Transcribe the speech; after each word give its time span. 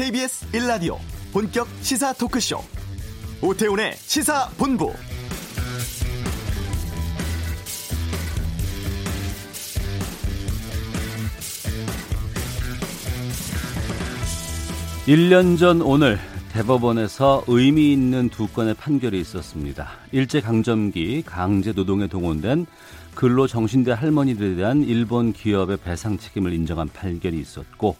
KBS 0.00 0.46
1라디오 0.52 0.96
본격 1.30 1.68
시사 1.82 2.14
토크쇼 2.14 2.56
오태훈의 3.42 3.92
시사본부 3.96 4.94
일 15.06 15.28
년 15.28 15.58
전 15.58 15.82
오늘 15.82 16.18
대법원에서 16.54 17.44
의미 17.46 17.92
있는 17.92 18.30
두 18.30 18.48
건의 18.48 18.72
판결이 18.72 19.20
있었습니다. 19.20 19.86
일제강점기 20.12 21.24
강제 21.26 21.72
노동에 21.72 22.06
동원된 22.06 22.64
근로정신대 23.14 23.92
할머니들에 23.92 24.54
대한 24.56 24.82
일본 24.82 25.34
기업의 25.34 25.76
배상 25.84 26.16
책임을 26.16 26.54
인정한 26.54 26.88
판결이 26.88 27.38
있었고 27.38 27.96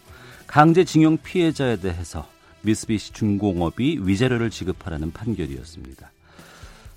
강제징용 0.51 1.19
피해자에 1.23 1.77
대해서 1.77 2.27
미쓰비시 2.63 3.13
중공업이 3.13 3.99
위자료를 4.01 4.49
지급하라는 4.49 5.13
판결이었습니다. 5.13 6.11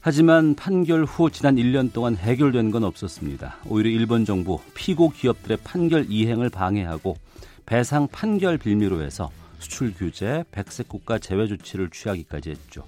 하지만 0.01 0.57
판결 0.57 1.05
후 1.05 1.31
지난 1.31 1.55
1년 1.55 1.93
동안 1.93 2.17
해결된 2.17 2.73
건 2.73 2.83
없었습니다. 2.83 3.59
오히려 3.67 3.91
일본 3.91 4.25
정부 4.25 4.59
피고 4.75 5.11
기업들의 5.11 5.59
판결 5.63 6.07
이행을 6.09 6.51
방해하고 6.51 7.17
배상 7.65 8.09
판결 8.09 8.59
빌미로 8.59 9.03
해서 9.03 9.31
수출 9.61 9.95
규제, 9.95 10.43
백색 10.51 10.89
국가 10.89 11.21
제외 11.21 11.47
조치를 11.47 11.91
취하기까지 11.91 12.51
했죠. 12.51 12.85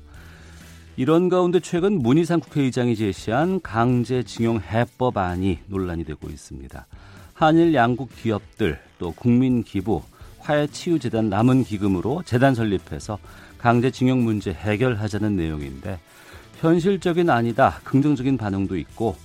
이런 0.96 1.28
가운데 1.28 1.60
최근 1.60 2.02
문희상 2.02 2.40
국회의장이 2.40 2.96
제시한 2.96 3.60
강제징용 3.60 4.62
해법안이 4.62 5.60
논란이 5.68 6.02
되고 6.04 6.28
있습니다. 6.28 6.86
한일 7.34 7.72
양국 7.72 8.10
기업들 8.16 8.80
또 8.98 9.12
국민 9.12 9.62
기부 9.62 10.02
화해치유재단 10.46 11.28
남은 11.28 11.64
기금으로 11.64 12.22
재단 12.24 12.54
설립해서 12.54 13.18
강제징용 13.58 14.22
문제 14.22 14.52
해결하자는 14.52 15.36
내용인데 15.36 15.98
현실적인 16.60 17.28
아니다 17.30 17.80
긍정적인 17.84 18.36
반응도 18.38 18.76
있고 18.78 19.16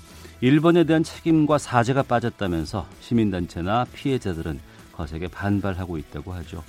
일본에 0.41 0.83
대한 0.83 1.03
책임과 1.03 1.59
사죄가 1.59 2.03
빠졌다면서 2.03 2.87
시민단체나 2.99 3.85
피해자들은 3.93 4.59
거세게 4.93 5.27
반발하고 5.27 5.97
있다고 5.99 6.33
하죠. 6.33 6.63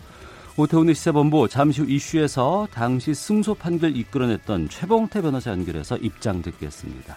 오태훈의 0.59 0.95
시사본부 0.95 1.49
잠시 1.49 1.81
후 1.81 1.91
이슈에서 1.91 2.69
당시 2.71 3.15
승소 3.15 3.55
판결 3.55 3.97
이끌어냈던 3.97 4.69
최봉태 4.69 5.23
변호사 5.23 5.51
연결해서 5.51 5.97
입장 5.97 6.43
듣겠습니다. 6.43 7.17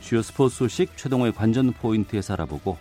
주요 0.00 0.20
스포츠 0.20 0.56
소식 0.56 0.96
최동호의 0.96 1.32
관전 1.32 1.72
포인트에서 1.74 2.34
알아보고 2.34 2.76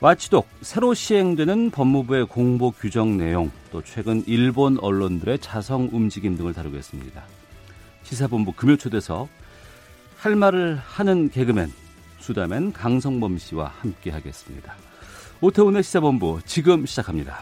와치독 0.00 0.46
새로 0.60 0.94
시행되는 0.94 1.72
법무부의 1.72 2.26
공보 2.26 2.70
규정 2.70 3.16
내용 3.16 3.50
또 3.72 3.82
최근 3.82 4.22
일본 4.28 4.78
언론들의 4.78 5.40
자성 5.40 5.88
움직임 5.90 6.36
등을 6.36 6.54
다루겠습니다. 6.54 7.24
시사본부 8.04 8.52
금요초대석 8.52 9.28
할 10.18 10.36
말을 10.36 10.76
하는 10.76 11.28
개그맨 11.30 11.72
수다맨 12.20 12.74
강성범 12.74 13.38
씨와 13.38 13.72
함께 13.80 14.10
하겠습니다. 14.12 14.74
오태훈의 15.40 15.82
시사본부 15.82 16.42
지금 16.46 16.86
시작합니다. 16.86 17.40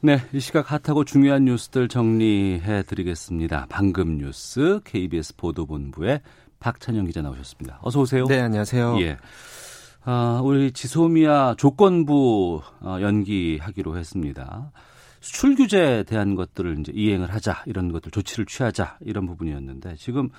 네, 0.00 0.18
이 0.32 0.40
시각 0.40 0.72
핫하고 0.72 1.04
중요한 1.04 1.44
뉴스들 1.44 1.86
정리해 1.86 2.82
드리겠습니다. 2.82 3.66
방금 3.68 4.18
뉴스 4.18 4.80
KBS 4.84 5.36
보도본부의 5.36 6.22
박찬영 6.62 7.06
기자 7.06 7.20
나오셨습니다. 7.22 7.80
어서 7.82 8.00
오세요. 8.00 8.24
네, 8.26 8.40
안녕하세요. 8.40 9.00
예. 9.00 9.18
아, 10.04 10.40
우리 10.42 10.72
지소미아 10.72 11.56
조건부 11.58 12.62
어, 12.80 12.98
연기하기로 13.00 13.98
했습니다. 13.98 14.70
수출 15.20 15.54
규제에 15.56 16.04
대한 16.04 16.34
것들을 16.34 16.78
이제 16.80 16.92
이행을 16.94 17.32
하자 17.32 17.64
이런 17.66 17.92
것들 17.92 18.10
조치를 18.10 18.46
취하자 18.46 18.98
이런 19.00 19.26
부분이었는데 19.26 19.96
지금 19.96 20.30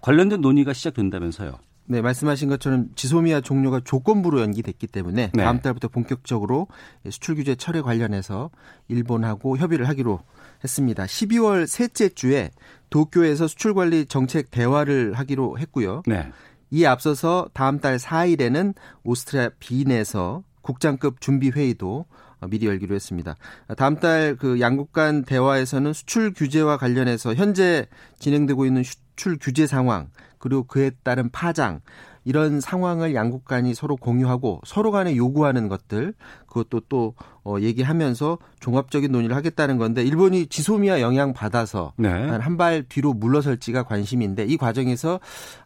관련된 0.00 0.40
논의가 0.40 0.72
시작된다면서요. 0.72 1.58
네, 1.88 2.00
말씀하신 2.00 2.48
것처럼 2.48 2.88
지소미아 2.96 3.40
종료가 3.40 3.80
조건부로 3.84 4.40
연기됐기 4.40 4.86
때문에 4.88 5.30
네. 5.32 5.42
다음 5.42 5.60
달부터 5.60 5.88
본격적으로 5.88 6.66
수출 7.08 7.36
규제 7.36 7.54
철회 7.54 7.80
관련해서 7.80 8.50
일본하고 8.88 9.56
협의를 9.56 9.88
하기로 9.88 10.20
했습니다. 10.64 11.04
12월 11.04 11.66
셋째 11.66 12.08
주에 12.08 12.50
도쿄에서 12.90 13.46
수출 13.46 13.74
관리 13.74 14.06
정책 14.06 14.50
대화를 14.50 15.14
하기로 15.14 15.58
했고요. 15.58 16.02
네. 16.06 16.30
이에 16.70 16.86
앞서서 16.86 17.48
다음 17.52 17.78
달 17.78 17.96
4일에는 17.98 18.74
오스트리아 19.04 19.50
빈에서 19.60 20.42
국장급 20.62 21.20
준비 21.20 21.50
회의도 21.50 22.06
미리 22.48 22.66
열기로 22.66 22.94
했습니다. 22.94 23.36
다음 23.76 23.96
달 23.96 24.36
그 24.38 24.60
양국 24.60 24.92
간 24.92 25.24
대화에서는 25.24 25.92
수출 25.92 26.32
규제와 26.34 26.76
관련해서 26.76 27.34
현재 27.34 27.86
진행되고 28.18 28.66
있는 28.66 28.82
수출 29.16 29.38
규제 29.40 29.66
상황 29.66 30.10
그리고 30.38 30.62
그에 30.62 30.90
따른 31.02 31.30
파장 31.30 31.80
이런 32.24 32.60
상황을 32.60 33.14
양국 33.14 33.44
간이 33.44 33.74
서로 33.74 33.96
공유하고 33.96 34.60
서로 34.64 34.90
간에 34.90 35.16
요구하는 35.16 35.68
것들 35.68 36.12
그것도 36.46 36.82
또 36.88 37.14
어, 37.44 37.56
얘기하면서 37.60 38.38
종합적인 38.60 39.10
논의를 39.10 39.34
하겠다는 39.34 39.78
건데 39.78 40.02
일본이 40.02 40.46
지소미아 40.46 41.00
영향 41.00 41.32
받아서 41.32 41.92
네. 41.96 42.08
한발 42.08 42.84
뒤로 42.88 43.14
물러설지가 43.14 43.84
관심인데 43.84 44.44
이 44.44 44.56
과정에서 44.56 45.20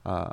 어, 0.05 0.25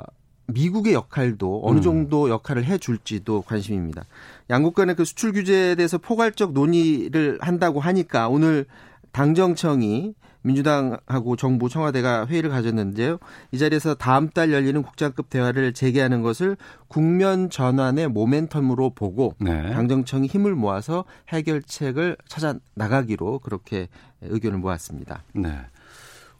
미국의 0.46 0.94
역할도 0.94 1.62
어느 1.64 1.78
음. 1.78 1.82
정도 1.82 2.30
역할을 2.30 2.64
해줄지도 2.64 3.42
관심입니다. 3.42 4.04
양국 4.48 4.74
간의 4.74 4.94
그 4.94 5.04
수출 5.04 5.32
규제에 5.32 5.74
대해서 5.74 5.98
포괄적 5.98 6.52
논의를 6.52 7.38
한다고 7.40 7.80
하니까 7.80 8.28
오늘 8.28 8.64
당정청이 9.12 10.14
민주당하고 10.42 11.36
정부 11.36 11.68
청와대가 11.68 12.26
회의를 12.26 12.50
가졌는데요. 12.50 13.18
이 13.52 13.58
자리에서 13.58 13.94
다음 13.94 14.28
달 14.28 14.52
열리는 14.52 14.82
국장급 14.82 15.30
대화를 15.30 15.72
재개하는 15.74 16.22
것을 16.22 16.56
국면 16.88 17.50
전환의 17.50 18.08
모멘텀으로 18.08 18.94
보고 18.94 19.34
네. 19.38 19.70
당정청이 19.70 20.26
힘을 20.28 20.54
모아서 20.54 21.04
해결책을 21.28 22.16
찾아 22.26 22.54
나가기로 22.74 23.40
그렇게 23.40 23.88
의견을 24.22 24.58
모았습니다. 24.58 25.22
네. 25.34 25.58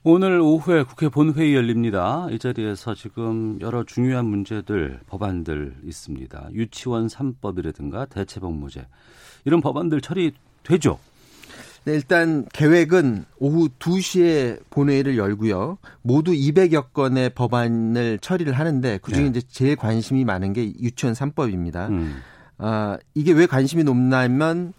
오늘 0.05 0.41
오후에 0.41 0.85
국회 0.85 1.09
본회의 1.09 1.55
열립니다. 1.55 2.29
이 2.31 2.39
자리에서 2.39 2.95
지금 2.95 3.59
여러 3.61 3.83
중요한 3.83 4.27
문제들, 4.27 5.01
법안들 5.09 5.75
있습니다. 5.83 6.51
유치원 6.53 7.09
3법이라든가 7.09 8.09
대체복무제 8.09 8.87
이런 9.45 9.61
법안들 9.61 10.01
처리되죠? 10.01 10.99
네, 11.89 11.95
일단 11.95 12.45
계획은 12.53 13.25
오후 13.39 13.71
2시에 13.71 14.61
본회의를 14.69 15.17
열고요. 15.17 15.79
모두 16.03 16.33
200여 16.33 16.93
건의 16.93 17.31
법안을 17.31 18.19
처리를 18.19 18.53
하는데 18.53 18.99
그중에 18.99 19.31
네. 19.31 19.31
이제 19.31 19.41
제일 19.51 19.75
관심이 19.75 20.27
많은 20.27 20.53
게 20.53 20.67
유치원 20.67 21.15
3법입니다. 21.15 21.89
음. 21.89 22.17
아, 22.59 22.99
이게 23.15 23.33
왜 23.33 23.47
관심이 23.47 23.85
높냐면 23.85 24.75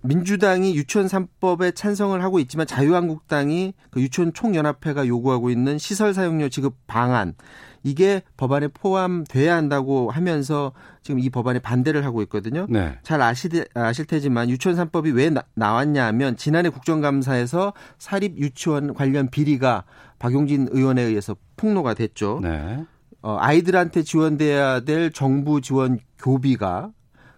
민주당이 0.00 0.74
유치원 0.76 1.08
3법에 1.08 1.74
찬성을 1.74 2.22
하고 2.22 2.38
있지만 2.38 2.66
자유한국당이 2.66 3.74
그 3.90 4.00
유치원 4.00 4.32
총연합회가 4.32 5.06
요구하고 5.06 5.50
있는 5.50 5.76
시설 5.76 6.14
사용료 6.14 6.48
지급 6.48 6.74
방안 6.86 7.34
이게 7.82 8.22
법안에 8.36 8.68
포함돼야 8.68 9.54
한다고 9.56 10.10
하면서 10.10 10.72
지금 11.02 11.18
이 11.20 11.30
법안에 11.30 11.60
반대를 11.60 12.04
하고 12.04 12.22
있거든요. 12.22 12.66
네. 12.68 12.98
잘 13.02 13.22
아시, 13.22 13.48
아실 13.74 14.04
테지만 14.04 14.50
유치원 14.50 14.76
3법이 14.76 15.14
왜 15.14 15.30
나, 15.30 15.42
나왔냐 15.54 16.06
하면 16.06 16.36
지난해 16.36 16.68
국정감사에서 16.68 17.72
사립 17.98 18.36
유치원 18.38 18.94
관련 18.94 19.30
비리가 19.30 19.84
박용진 20.18 20.68
의원에 20.70 21.02
의해서 21.02 21.36
폭로가 21.56 21.94
됐죠. 21.94 22.40
네. 22.42 22.84
어, 23.22 23.36
아이들한테 23.38 24.02
지원돼야 24.02 24.80
될 24.80 25.12
정부 25.12 25.60
지원 25.60 25.98
교비가 26.18 26.90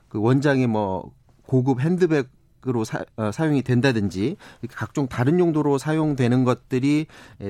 그 0.09 0.21
원장의 0.21 0.67
뭐 0.67 1.13
고급 1.47 1.81
핸드백 1.81 2.29
으로 2.67 2.85
사, 2.85 3.05
어, 3.17 3.31
용이 3.41 3.63
된다든지 3.63 4.37
각종 4.71 5.09
다른 5.09 5.41
용도로 5.41 5.79
사용되는 5.79 6.45
것들이 6.45 7.07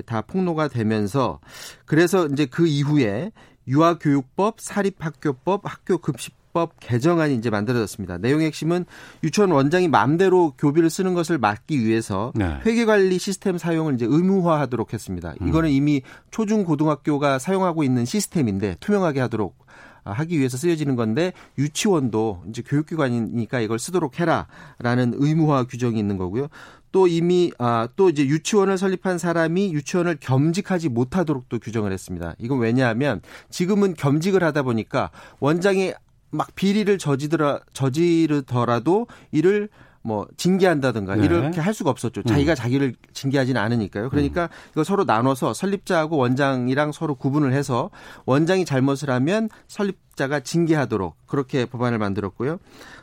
다 0.07 0.23
폭로가 0.23 0.69
되면서 0.69 1.39
그래서 1.85 2.27
이제 2.27 2.47
그 2.47 2.67
이후에 2.67 3.31
유아교육법, 3.69 4.61
사립학교법, 4.61 5.61
학교급식법 5.65 6.81
개정안이 6.81 7.35
이제 7.35 7.51
만들어졌습니다. 7.51 8.19
내용의 8.19 8.47
핵심은 8.47 8.85
유치원 9.23 9.51
원장이 9.51 9.89
마음대로 9.89 10.53
교비를 10.59 10.91
쓰는 10.91 11.15
것을 11.15 11.39
막기 11.39 11.85
위해서 11.85 12.33
네. 12.35 12.59
회계관리 12.67 13.19
시스템 13.19 13.59
사용을 13.59 13.95
이제 13.95 14.07
의무화하도록 14.09 14.93
했습니다. 14.93 15.35
이거는 15.47 15.71
음. 15.71 15.75
이미 15.75 16.03
초중 16.31 16.65
고등학교가 16.65 17.39
사용하고 17.39 17.85
있는 17.85 18.05
시스템인데 18.05 18.77
투명하게 18.81 19.21
하도록 19.21 19.57
하기 20.05 20.39
위해서 20.39 20.57
쓰여지는 20.57 20.97
건데 20.97 21.33
유치원도 21.59 22.45
이제 22.49 22.63
교육기관이니까 22.63 23.61
이걸 23.61 23.79
쓰도록 23.79 24.19
해라라는 24.19 25.15
의무화 25.17 25.65
규정이 25.65 25.99
있는 25.99 26.17
거고요. 26.17 26.49
또 26.93 27.07
이미 27.07 27.53
아 27.59 27.89
또 27.97 28.09
이제 28.09 28.27
유치원을 28.27 28.79
설립한 28.79 29.19
사람이 29.19 29.73
유치원을 29.73 30.19
겸직하지 30.21 30.89
못하도록 30.89 31.49
또 31.49 31.59
규정을 31.59 31.93
했습니다. 31.93 32.35
이건 32.39 32.59
왜냐하면 32.59 33.21
지금은 33.51 33.95
겸직을 33.95 34.43
하다 34.45 34.63
보니까 34.63 35.11
원장이 35.41 35.93
막 36.31 36.55
비리를 36.55 36.97
저지더라 36.99 37.61
저지르더라도 37.73 39.07
이를 39.31 39.69
뭐 40.03 40.27
징계한다든가 40.37 41.17
네. 41.17 41.25
이렇게 41.25 41.61
할 41.61 41.73
수가 41.73 41.91
없었죠. 41.91 42.23
자기가 42.25 42.53
음. 42.53 42.55
자기를 42.55 42.95
징계하지는 43.13 43.61
않으니까요. 43.61 44.11
그러니까 44.11 44.45
음. 44.45 44.71
이거 44.73 44.85
서로 44.85 45.05
나눠서 45.05 45.55
설립자하고 45.55 46.17
원장이랑 46.17 46.93
서로 46.93 47.15
구분을 47.15 47.53
해서 47.53 47.91
원장이 48.27 48.65
잘못을 48.65 49.11
하면 49.11 49.49
설립자가 49.69 50.41
징계하도록 50.41 51.27
그렇게 51.27 51.67
법안을 51.67 51.99
만들었고요. 51.99 52.59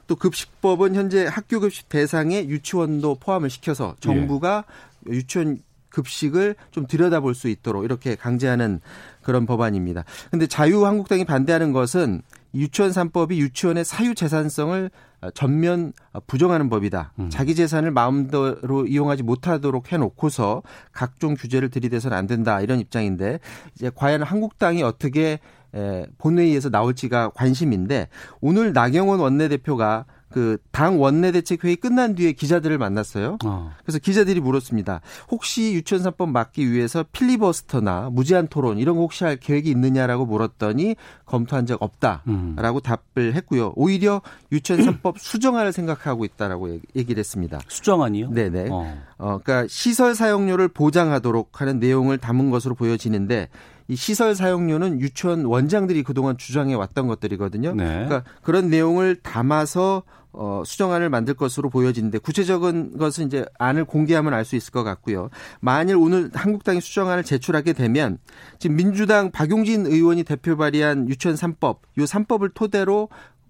또 0.08 0.16
급식법은 0.16 0.96
현재 0.96 1.26
학교 1.26 1.60
급식 1.60 1.88
대상에 1.88 2.46
유치원도 2.46 3.16
포함을 3.20 3.50
시켜서 3.50 3.96
정부가 4.00 4.66
예. 5.08 5.14
유치원 5.14 5.60
급식을 5.90 6.56
좀 6.72 6.86
들여다볼 6.86 7.34
수 7.34 7.48
있도록 7.48 7.84
이렇게 7.84 8.16
강제하는 8.16 8.80
그런 9.22 9.46
법안입니다. 9.46 10.04
근데 10.30 10.48
자유한국당이 10.48 11.26
반대하는 11.26 11.72
것은 11.72 12.22
유치원 12.54 12.92
3법이 12.92 13.38
유치원의 13.38 13.86
사유 13.86 14.16
재산성을 14.16 14.90
전면 15.34 15.94
부정하는 16.28 16.70
법이다. 16.70 17.14
음. 17.20 17.30
자기 17.30 17.56
재산을 17.56 17.92
마음대로 17.92 18.86
이용하지 18.88 19.24
못하도록 19.24 19.92
해놓고서 19.92 20.64
각종 20.92 21.36
규제를 21.36 21.70
들이대서는 21.70 22.16
안 22.16 22.28
된다. 22.28 22.62
이런 22.62 22.80
입장인데 22.80 23.40
이제 23.76 23.92
과연 23.94 24.24
한국당이 24.24 24.84
어떻게 24.84 25.40
본회의에서 26.18 26.70
나올지가 26.70 27.30
관심인데 27.30 28.08
오늘 28.42 28.74
나경원 28.74 29.20
원내대표가 29.20 30.06
그당 30.30 31.02
원내대책회의 31.02 31.76
끝난 31.78 32.16
뒤에 32.16 32.34
기자들을 32.34 32.78
만났어요. 32.78 33.38
어. 33.46 33.72
그래서 33.84 34.00
기자들이 34.00 34.40
물었습니다. 34.40 35.02
혹시 35.30 35.74
유치원 35.74 36.04
3법 36.04 36.30
막기 36.30 36.72
위해서 36.72 37.04
필리버스터나 37.12 38.10
무제한 38.12 38.48
토론 38.48 38.78
이런 38.78 38.96
거 38.96 39.02
혹시 39.02 39.24
할 39.24 39.38
계획이 39.38 39.70
있느냐라고 39.72 40.26
물었더니 40.26 40.96
검토한 41.26 41.66
적 41.66 41.82
없다라고 41.82 42.28
음. 42.28 42.82
답을 43.16 43.34
했고요. 43.36 43.74
오히려 43.76 44.22
유치원 44.52 44.82
3법 44.84 45.18
수정안을 45.20 45.74
생각하고 45.74 46.26
있다라고 46.26 46.80
얘기를 46.96 47.20
했습니다. 47.20 47.60
수정안이요? 47.68 48.30
네네. 48.30 48.70
어. 48.70 48.98
어, 49.18 49.40
그러니까 49.44 49.68
시설 49.68 50.16
사용료를 50.16 50.70
보장하도록 50.70 51.60
하는 51.60 51.80
내용을 51.80 52.20
담은 52.20 52.52
것으로 52.52 52.76
보여지는데 52.76 53.50
이 53.90 53.96
시설 53.96 54.36
사용료는 54.36 55.02
유치원 55.02 55.46
원장들이 55.46 56.04
그동안 56.04 56.38
주장해 56.38 56.76
왔던 56.76 57.08
것들이거든요. 57.08 57.74
네. 57.74 57.84
그러니까 57.86 58.24
그런 58.44 58.70
내용을 58.70 59.16
담아서 59.16 60.04
어, 60.32 60.62
수정안을 60.64 61.10
만들 61.10 61.34
것으로 61.34 61.72
보여지는데 61.72 62.20
구체적인 62.20 63.00
것은 63.00 63.26
이제 63.26 63.46
안을 63.58 63.86
공개하면 63.86 64.32
알 64.36 64.46
수 64.46 64.56
있을 64.56 64.72
것 64.72 64.84
같고요. 64.84 65.30
만일 65.60 65.96
오늘 65.96 66.30
한국당이 66.34 66.82
수정안을 66.82 67.24
제출하게 67.24 67.74
되면 67.74 68.20
지금 68.60 68.76
민주당 68.76 69.32
박용진 69.32 69.88
의원이 69.88 70.24
대표 70.24 70.56
발의한 70.56 71.10
유치원 71.10 71.36
3법, 71.36 71.78
요 71.98 72.04
3법을 72.04 72.54
토대로 72.54 73.10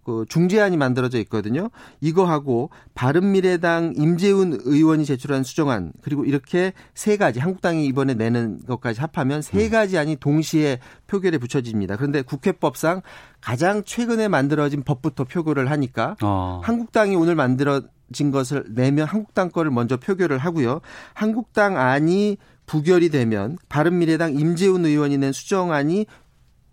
그 0.09 0.25
중재안이 0.27 0.75
만들어져 0.75 1.19
있거든요. 1.19 1.69
이거하고 2.01 2.71
바른미래당 2.95 3.93
임재훈 3.95 4.57
의원이 4.63 5.05
제출한 5.05 5.43
수정안 5.43 5.93
그리고 6.01 6.25
이렇게 6.25 6.73
세 6.95 7.15
가지 7.15 7.39
한국당이 7.39 7.85
이번에 7.85 8.15
내는 8.15 8.59
것까지 8.65 9.01
합하면 9.01 9.43
세 9.43 9.65
음. 9.65 9.69
가지 9.69 9.99
안이 9.99 10.15
동시에 10.15 10.79
표결에 11.05 11.37
붙여집니다. 11.37 11.95
그런데 11.95 12.23
국회법상 12.23 13.03
가장 13.39 13.83
최근에 13.83 14.29
만들어진 14.29 14.81
법부터 14.81 15.25
표결을 15.25 15.69
하니까 15.69 16.15
어. 16.23 16.59
한국당이 16.63 17.15
오늘 17.15 17.35
만들어 17.35 17.83
진 18.11 18.31
것을 18.31 18.65
내면 18.69 19.05
한국당 19.05 19.51
거를 19.51 19.69
먼저 19.69 19.97
표결을 19.97 20.39
하고요. 20.39 20.81
한국당 21.13 21.77
안이 21.77 22.37
부결이 22.65 23.09
되면 23.09 23.59
바른미래당 23.69 24.39
임재훈 24.39 24.85
의원이 24.85 25.19
낸 25.19 25.31
수정안이 25.31 26.07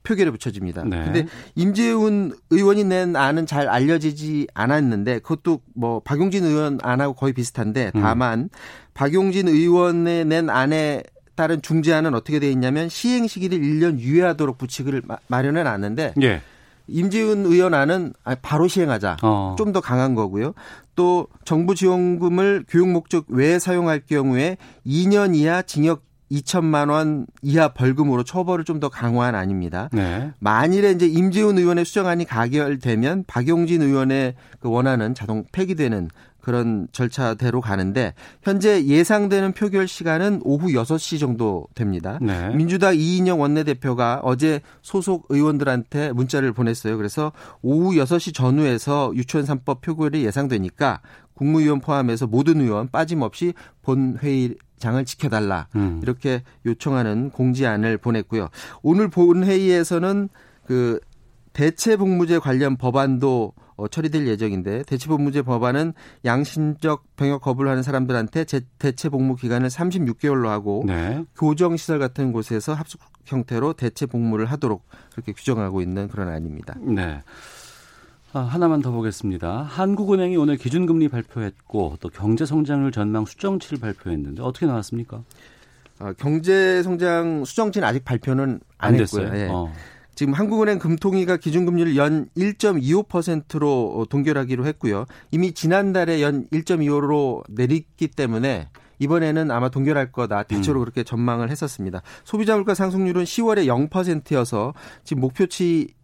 표결에 0.07 0.31
붙여집니다. 0.31 0.85
네. 0.85 1.05
근데 1.05 1.27
임재훈 1.57 2.33
의원이 2.51 2.85
낸 2.85 3.17
안은 3.17 3.47
잘 3.47 3.69
알려지지 3.69 4.47
않았는데 4.55 5.19
그것도 5.19 5.61
뭐 5.75 6.01
박용진 6.01 6.45
의원 6.45 6.79
안하고 6.83 7.15
거의 7.15 7.33
비슷한데 7.33 7.93
음. 7.95 8.01
다만 8.01 8.39
음. 8.41 8.49
박용진 8.95 9.49
의원의 9.49 10.25
낸 10.27 10.49
안에 10.49 11.03
따른 11.35 11.61
중재안은 11.61 12.15
어떻게 12.15 12.39
되어 12.39 12.51
있냐면 12.51 12.89
시행 12.89 13.27
시기를 13.27 13.59
1년 13.59 13.99
유예하도록 13.99 14.57
부칙을 14.57 15.03
마련해 15.27 15.65
놨는데 15.65 16.15
예. 16.23 16.41
임재훈 16.89 17.45
의원 17.47 17.75
안은 17.75 18.15
아, 18.25 18.37
바로 18.41 18.69
시행하자. 18.69 19.19
어. 19.23 19.57
좀더 19.59 19.81
강한 19.81 20.15
거고요. 20.15 20.55
또 20.95 21.27
정부 21.45 21.75
지원금을 21.75 22.65
교육 22.69 22.89
목적 22.89 23.27
외에 23.29 23.59
사용할 23.59 24.01
경우에 24.07 24.57
2년 24.87 25.35
이하 25.35 25.63
징역 25.63 26.05
2천만 26.31 26.91
원 26.91 27.27
이하 27.43 27.69
벌금으로 27.69 28.23
처벌을 28.23 28.65
좀 28.65 28.77
더 28.77 28.91
강화한 28.91 29.35
아닙니다. 29.35 29.89
네. 29.93 30.33
만일에 30.39 30.91
이제 30.91 31.07
임재훈 31.07 31.57
의원의 31.57 31.87
수정안이 31.87 32.27
가결되면 32.27 33.25
박용진 33.27 33.81
의원의 33.81 34.35
그 34.61 34.69
원안은 34.69 35.15
자동 35.15 35.45
폐기되는 35.51 36.11
그런 36.43 36.87
절차대로 36.93 37.61
가는데 37.61 38.13
현재 38.43 38.85
예상되는 38.85 39.53
표결 39.53 39.89
시간은 39.89 40.43
오후 40.45 40.69
6시 40.69 41.19
정도 41.19 41.67
됩니다. 41.75 42.19
네. 42.21 42.51
민주당 42.55 42.95
이인영 42.95 43.41
원내대표가 43.41 44.21
어제 44.23 44.61
소속 44.83 45.27
의원들한테 45.31 46.13
문자를 46.13 46.53
보냈어요. 46.53 46.99
그래서 46.99 47.33
오후 47.63 47.95
6시 47.97 48.35
전후에서 48.35 49.11
유치원 49.15 49.47
3법 49.47 49.81
표결이 49.81 50.25
예상되니까 50.25 51.01
국무위원 51.35 51.81
포함해서 51.81 52.27
모든 52.27 52.61
의원 52.61 52.89
빠짐없이 52.89 53.55
본회의 53.83 54.55
장을 54.79 55.03
지켜달라 55.05 55.69
음. 55.77 56.01
이렇게 56.03 56.43
요청하는 56.65 57.31
공지안을 57.31 57.99
보냈고요. 57.99 58.49
오늘 58.83 59.09
본 59.09 59.45
회의에서는 59.45 60.29
그 60.67 61.01
대체 61.53 61.97
복무제 61.97 62.39
관련 62.39 62.77
법안도 62.77 63.53
어, 63.77 63.89
처리될 63.89 64.27
예정인데 64.27 64.85
대체 64.85 65.09
복무제 65.09 65.43
법안은 65.43 65.93
양심적 66.25 67.17
병역 67.17 67.43
거부를 67.43 67.71
하는 67.71 67.83
사람들한테 67.83 68.45
제, 68.45 68.61
대체 68.79 69.09
복무 69.09 69.37
기간을 69.37 69.69
36개월로 69.69 70.47
하고 70.47 70.83
네. 70.87 71.25
교정 71.37 71.77
시설 71.77 71.99
같은 71.99 72.33
곳에서 72.33 72.73
합숙 72.73 73.01
형태로 73.25 73.75
대체 73.75 74.07
복무를 74.07 74.47
하도록 74.47 74.83
그렇게 75.13 75.33
규정하고 75.33 75.83
있는 75.83 76.09
그런 76.09 76.29
안입니다. 76.29 76.77
네. 76.81 77.23
아, 78.33 78.41
하나만 78.41 78.83
더 78.83 78.91
보겠습니다. 78.91 79.63
한국은행이 79.63 80.37
오늘 80.37 80.57
기준금리 80.57 81.09
발표했고 81.09 81.97
또 82.01 82.09
경제성장률 82.09 82.93
전망 82.93 83.25
수정치를 83.25 83.79
발표했는데 83.79 84.43
어떻게 84.43 84.67
나왔습니까? 84.67 85.23
아, 85.99 86.13
경제성장 86.13 87.45
수정치는 87.45 87.87
아직 87.87 88.05
발표는 88.05 88.61
안, 88.79 88.95
안 88.95 89.01
했고요. 89.01 89.31
예. 89.35 89.49
어. 89.51 89.73
지금 90.15 90.33
한국은행 90.33 90.79
금통위가 90.79 91.37
기준금리를 91.37 91.97
연 91.97 92.29
1.25%로 92.37 94.07
동결하기로 94.09 94.67
했고요. 94.67 95.05
이미 95.31 95.53
지난달에 95.53 96.23
연 96.23 96.47
1.25로 96.49 97.45
내렸기 97.51 98.09
때문에 98.09 98.69
이번에는 98.99 99.51
아마 99.51 99.69
동결할 99.69 100.13
거다. 100.13 100.45
대체로 100.45 100.81
음. 100.81 100.85
그렇게 100.85 101.05
전망을 101.05 101.51
했었습니다. 101.51 102.01
소비자 102.25 102.55
물가 102.57 102.75
상승률은 102.75 103.25
10월에 103.25 103.91
0%여서 103.91 104.73
지금 105.05 105.21
목표치 105.21 105.89
예, 105.89 105.97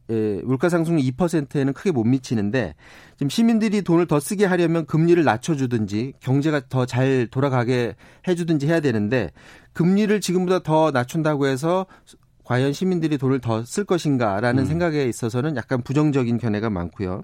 물가 0.45 0.69
상승률 0.69 1.04
2%에는 1.12 1.73
크게 1.73 1.90
못 1.90 2.04
미치는데 2.04 2.75
지금 3.16 3.28
시민들이 3.28 3.83
돈을 3.83 4.07
더 4.07 4.21
쓰게 4.21 4.45
하려면 4.47 4.87
금리를 4.87 5.23
낮춰주든지 5.23 6.14
경제가 6.21 6.62
더 6.69 6.87
잘 6.87 7.28
돌아가게 7.31 7.95
해주든지 8.28 8.66
해야 8.66 8.81
되는데 8.81 9.31
금리를 9.73 10.21
지금보다 10.21 10.62
더 10.62 10.90
낮춘다고 10.90 11.47
해서 11.47 11.87
과연 12.45 12.73
시민들이 12.73 13.19
돈을 13.19 13.40
더 13.40 13.62
쓸 13.64 13.85
것인가라는 13.85 14.64
음. 14.64 14.66
생각에 14.69 15.04
있어서는 15.04 15.57
약간 15.57 15.83
부정적인 15.83 16.38
견해가 16.38 16.69
많고요. 16.71 17.23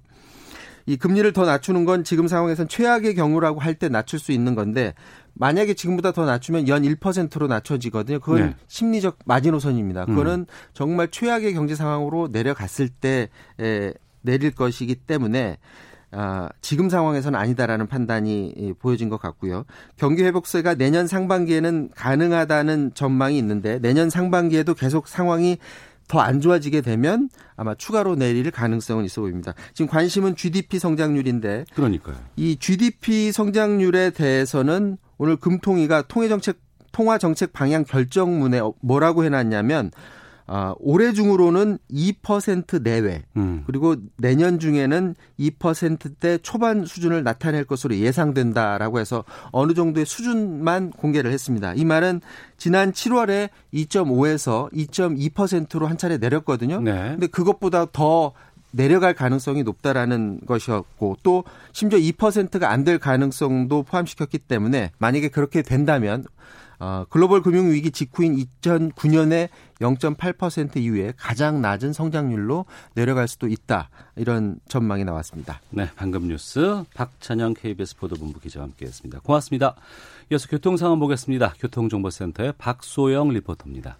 이 0.87 0.97
금리를 0.97 1.31
더 1.35 1.45
낮추는 1.45 1.85
건 1.85 2.03
지금 2.03 2.29
상황에선 2.29 2.67
최악의 2.67 3.15
경우라고 3.15 3.61
할 3.61 3.75
때 3.75 3.91
낮출 3.91 4.19
수 4.19 4.33
있는 4.33 4.55
건데 4.55 4.95
만약에 5.39 5.75
지금보다 5.75 6.13
더 6.13 6.25
낮추면 6.25 6.69
연 6.69 6.83
1%로 6.83 7.47
낮춰지거든요. 7.47 8.21
그건 8.21 8.41
네. 8.41 8.57
심리적 8.67 9.19
마지노선입니다. 9.25 10.03
음. 10.03 10.07
그거는 10.07 10.33
음. 10.41 10.47
정말 10.75 11.09
최악의 11.09 11.55
경제 11.55 11.75
상황으로 11.75 12.29
내려갔을 12.31 12.89
때 12.89 13.29
에, 13.61 13.93
내릴 14.21 14.55
것이기 14.55 14.97
때문에 14.97 15.59
아, 16.11 16.49
지금 16.63 16.89
상황에서는 16.89 17.39
아니다라는 17.39 17.87
판단이 17.87 18.75
보여진 18.79 19.11
것 19.11 19.21
같고요. 19.21 19.65
경기 19.97 20.25
회복세가 20.25 20.75
내년 20.75 21.07
상반기에는 21.07 21.91
가능하다는 21.95 22.93
전망이 22.95 23.37
있는데 23.39 23.79
내년 23.79 24.09
상반기에도 24.09 24.75
계속 24.75 25.07
상황이 25.07 25.59
더 26.09 26.21
안 26.21 26.41
좋아지게 26.41 26.81
되면 26.81 27.29
아마 27.55 27.75
추가로 27.75 28.17
내릴 28.17 28.51
가능성은 28.51 29.05
있어 29.05 29.21
보입니다. 29.21 29.53
지금 29.75 29.89
관심은 29.89 30.35
GDP 30.37 30.79
성장률인데 30.79 31.67
그러니까요. 31.75 32.17
이 32.37 32.57
GDP 32.57 33.31
성장률에 33.31 34.11
대해서는 34.11 34.97
오늘 35.19 35.37
금통위가 35.37 36.03
통화정책 36.03 36.59
통화 36.93 37.19
정책 37.19 37.53
방향 37.53 37.85
결정문에 37.85 38.61
뭐라고 38.81 39.25
해놨냐면 39.25 39.91
아, 40.51 40.75
올해 40.81 41.13
중으로는 41.13 41.79
2% 41.93 42.83
내외 42.83 43.23
음. 43.37 43.65
그리고 43.67 43.97
내년 44.17 44.59
중에는 44.59 45.15
2%대 45.39 46.39
초반 46.39 46.87
수준을 46.87 47.23
나타낼 47.23 47.65
것으로 47.65 47.97
예상된다라고 47.97 48.99
해서 48.99 49.25
어느 49.53 49.75
정도의 49.75 50.07
수준만 50.07 50.93
공개를 50.93 51.31
했습니다. 51.33 51.75
이 51.75 51.85
말은 51.85 52.23
지난 52.57 52.93
7월에 52.93 53.51
2.5에서 53.75 54.73
2.2%로 54.73 55.87
한 55.87 55.99
차례 55.99 56.17
내렸거든요. 56.17 56.81
네. 56.81 57.11
근데 57.11 57.27
그것보다 57.27 57.87
더 57.93 58.33
내려갈 58.71 59.15
가능성이 59.15 59.63
높다라는 59.63 60.41
것이었고 60.47 61.17
또 61.23 61.45
심지어 61.73 61.99
2%가 61.99 62.71
안 62.71 62.85
될 62.85 62.99
가능성도 62.99 63.83
포함시켰기 63.83 64.39
때문에 64.39 64.93
만약에 64.99 65.29
그렇게 65.29 65.63
된다면 65.63 66.25
어, 66.81 67.05
글로벌 67.11 67.43
금융 67.43 67.71
위기 67.73 67.91
직후인 67.91 68.37
2009년에 68.37 69.49
0.8% 69.81 70.77
이후에 70.77 71.13
가장 71.17 71.61
낮은 71.61 71.93
성장률로 71.93 72.67
내려갈 72.95 73.27
수도 73.27 73.49
있다. 73.49 73.91
이런 74.17 74.61
전망이 74.69 75.05
나왔습니다. 75.05 75.61
네, 75.71 75.91
방금 75.97 76.29
뉴스 76.29 76.85
박찬영 76.95 77.55
KBS 77.55 77.97
보도본부 77.97 78.39
기자와 78.41 78.67
함께했습니다. 78.67 79.21
고맙습니다. 79.21 79.75
이어서 80.31 80.47
교통 80.49 80.77
상황 80.77 81.01
보겠습니다. 81.01 81.55
교통정보센터의 81.59 82.53
박소영 82.59 83.31
리포터입니다. 83.31 83.99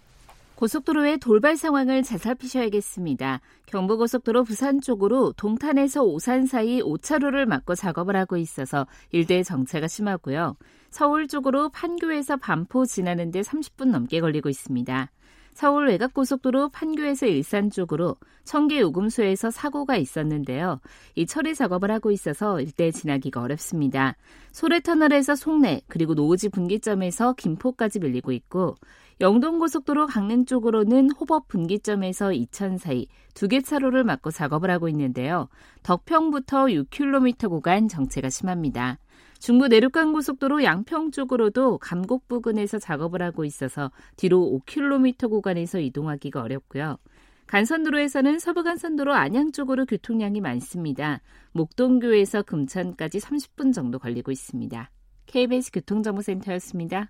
고속도로의 0.59 1.19
돌발 1.19 1.55
상황을 1.55 2.03
잘 2.03 2.19
살피셔야겠습니다. 2.19 3.39
경부고속도로 3.67 4.43
부산 4.43 4.81
쪽으로 4.81 5.31
동탄에서 5.37 6.03
오산 6.03 6.47
사이 6.47 6.81
5차로를 6.81 7.45
막고 7.45 7.75
작업을 7.75 8.17
하고 8.17 8.35
있어서 8.35 8.85
일대 9.11 9.41
정체가 9.41 9.87
심하고요. 9.87 10.57
서울 10.89 11.29
쪽으로 11.29 11.69
판교에서 11.69 12.35
반포 12.35 12.85
지나는데 12.85 13.39
30분 13.39 13.85
넘게 13.85 14.19
걸리고 14.19 14.49
있습니다. 14.49 15.09
서울 15.53 15.87
외곽고속도로 15.87 16.69
판교에서 16.69 17.25
일산 17.25 17.69
쪽으로 17.69 18.17
청계 18.43 18.81
요금소에서 18.81 19.51
사고가 19.51 19.95
있었는데요. 19.95 20.81
이 21.15 21.25
처리 21.25 21.55
작업을 21.55 21.91
하고 21.91 22.11
있어서 22.11 22.59
일대 22.59 22.91
지나기가 22.91 23.41
어렵습니다. 23.41 24.15
소래터널에서 24.51 25.35
송내 25.35 25.81
그리고 25.87 26.15
노지 26.15 26.49
분기점에서 26.49 27.33
김포까지 27.33 27.99
밀리고 27.99 28.31
있고 28.31 28.75
영동고속도로 29.21 30.07
강릉 30.07 30.45
쪽으로는 30.45 31.11
호법 31.11 31.47
분기점에서 31.49 32.31
이천 32.33 32.77
사이 32.77 33.05
두 33.33 33.47
개 33.49 33.61
차로를 33.61 34.03
막고 34.03 34.31
작업을 34.31 34.69
하고 34.69 34.87
있는데요. 34.89 35.49
덕평부터 35.83 36.65
6km 36.67 37.49
구간 37.49 37.87
정체가 37.87 38.29
심합니다. 38.29 38.97
중부 39.39 39.67
내륙간 39.67 40.13
고속도로 40.13 40.63
양평 40.63 41.11
쪽으로도 41.11 41.79
감곡 41.79 42.27
부근에서 42.27 42.77
작업을 42.79 43.21
하고 43.21 43.45
있어서 43.45 43.91
뒤로 44.17 44.59
5km 44.65 45.29
구간에서 45.29 45.79
이동하기가 45.79 46.41
어렵고요. 46.41 46.97
간선도로에서는 47.47 48.37
서부간선도로 48.37 49.13
안양 49.13 49.51
쪽으로 49.53 49.85
교통량이 49.85 50.39
많습니다. 50.39 51.21
목동교에서 51.53 52.43
금천까지 52.43 53.19
30분 53.19 53.73
정도 53.73 53.97
걸리고 53.97 54.31
있습니다. 54.31 54.91
KBS 55.25 55.71
교통정보센터였습니다. 55.71 57.09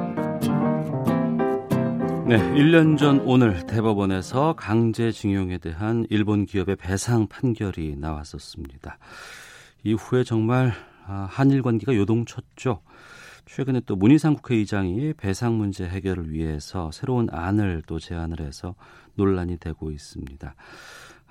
네, 2.31 2.37
1년 2.37 2.97
전 2.97 3.19
오늘 3.25 3.65
대법원에서 3.67 4.53
강제징용에 4.53 5.57
대한 5.57 6.07
일본 6.09 6.45
기업의 6.45 6.77
배상 6.77 7.27
판결이 7.27 7.97
나왔었습니다. 7.97 8.99
이후에 9.83 10.23
정말 10.23 10.71
아, 11.05 11.27
한일 11.29 11.61
관계가 11.61 11.93
요동쳤죠. 11.93 12.83
최근에 13.47 13.81
또 13.85 13.97
문희상 13.97 14.35
국회의장이 14.35 15.11
배상 15.17 15.57
문제 15.57 15.85
해결을 15.85 16.31
위해서 16.31 16.89
새로운 16.93 17.27
안을 17.29 17.83
또 17.85 17.99
제안을 17.99 18.39
해서 18.39 18.75
논란이 19.15 19.57
되고 19.57 19.91
있습니다. 19.91 20.55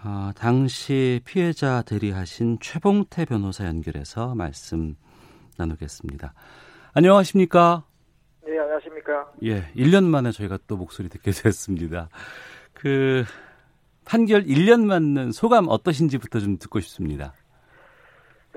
아, 0.02 0.33
당시 0.37 1.23
피해자 1.25 1.80
대리하신 1.80 2.59
최봉태 2.61 3.25
변호사 3.25 3.64
연결해서 3.64 4.35
말씀 4.35 4.97
나누겠습니다. 5.57 6.35
안녕하십니까? 6.92 7.85
네, 8.61 8.64
안녕하십니까? 8.64 9.33
예, 9.45 9.62
1년 9.75 10.05
만에 10.05 10.33
저희가 10.33 10.59
또 10.67 10.76
목소리 10.76 11.09
듣게 11.09 11.31
됐습니다. 11.31 12.09
그 12.75 13.25
판결 14.05 14.43
1년 14.43 14.85
맞는 14.85 15.33
소감 15.33 15.67
어떠신지부터 15.69 16.40
좀 16.40 16.59
듣고 16.59 16.79
싶습니다. 16.81 17.33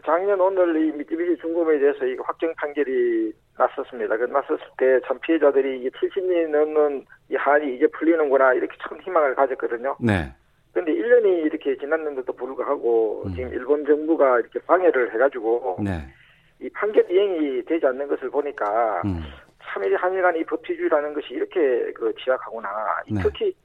작년 0.05 0.41
오늘 0.41 0.75
이 0.75 0.91
미쯔비시 0.91 1.38
중공에 1.39 1.79
대해서 1.79 2.05
이 2.05 2.17
확정 2.22 2.53
판결이 2.55 3.31
났었습니다. 3.57 4.17
그 4.17 4.24
났었을 4.25 4.60
때 4.77 5.00
참 5.07 5.17
피해자들이 5.22 5.79
이게 5.79 5.89
70년이 5.91 6.50
넘는 6.50 7.05
이 7.29 7.36
한이 7.36 7.77
이제 7.77 7.88
풀리는구나 7.88 8.53
이렇게 8.55 8.75
참 8.86 9.00
희망을 9.00 9.36
가졌거든요. 9.36 9.95
네. 10.01 10.33
그런데 10.74 10.91
1년이 10.91 11.45
이렇게 11.45 11.77
지났는데도 11.77 12.33
불구하고 12.33 13.24
음. 13.27 13.36
지금 13.36 13.53
일본 13.53 13.86
정부가 13.86 14.39
이렇게 14.41 14.60
방해를 14.67 15.13
해가지고 15.13 15.77
네. 15.81 16.10
이 16.60 16.69
판결 16.72 17.10
이행이 17.10 17.63
되지 17.65 17.86
않는 17.86 18.07
것을 18.10 18.29
보니까 18.29 19.01
음. 19.05 19.24
참일 19.74 19.96
한일 19.96 20.22
간의 20.22 20.46
법치주의라는 20.46 21.13
것이 21.13 21.34
이렇게 21.34 21.92
그 21.94 22.13
취약하구나. 22.24 22.70
네. 23.10 23.22
특히 23.24 23.56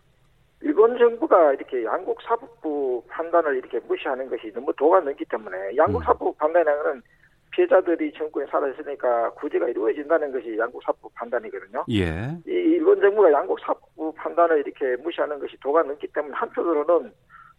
일본 0.60 0.96
정부가 0.98 1.52
이렇게 1.52 1.84
양국 1.84 2.20
사법부 2.22 3.04
판단을 3.08 3.56
이렇게 3.56 3.78
무시하는 3.80 4.28
것이 4.28 4.50
너무 4.52 4.72
도가 4.74 5.00
넘기 5.00 5.24
때문에 5.26 5.76
양국 5.76 6.00
음. 6.00 6.04
사법부 6.04 6.34
판단에는 6.34 7.02
피해자들이 7.50 8.12
정권에 8.12 8.46
살아있으니까 8.50 9.30
구제가 9.34 9.68
이루어진다는 9.68 10.32
것이 10.32 10.56
양국 10.58 10.82
사법부 10.82 11.10
판단이거든요. 11.14 11.84
예. 11.90 12.38
이 12.46 12.50
일본 12.50 13.00
정부가 13.00 13.32
양국 13.32 13.58
사법부 13.60 14.12
판단을 14.14 14.58
이렇게 14.66 14.96
무시하는 15.02 15.38
것이 15.38 15.56
도가 15.60 15.82
넘기 15.82 16.06
때문에 16.08 16.34
한편으로는 16.34 17.12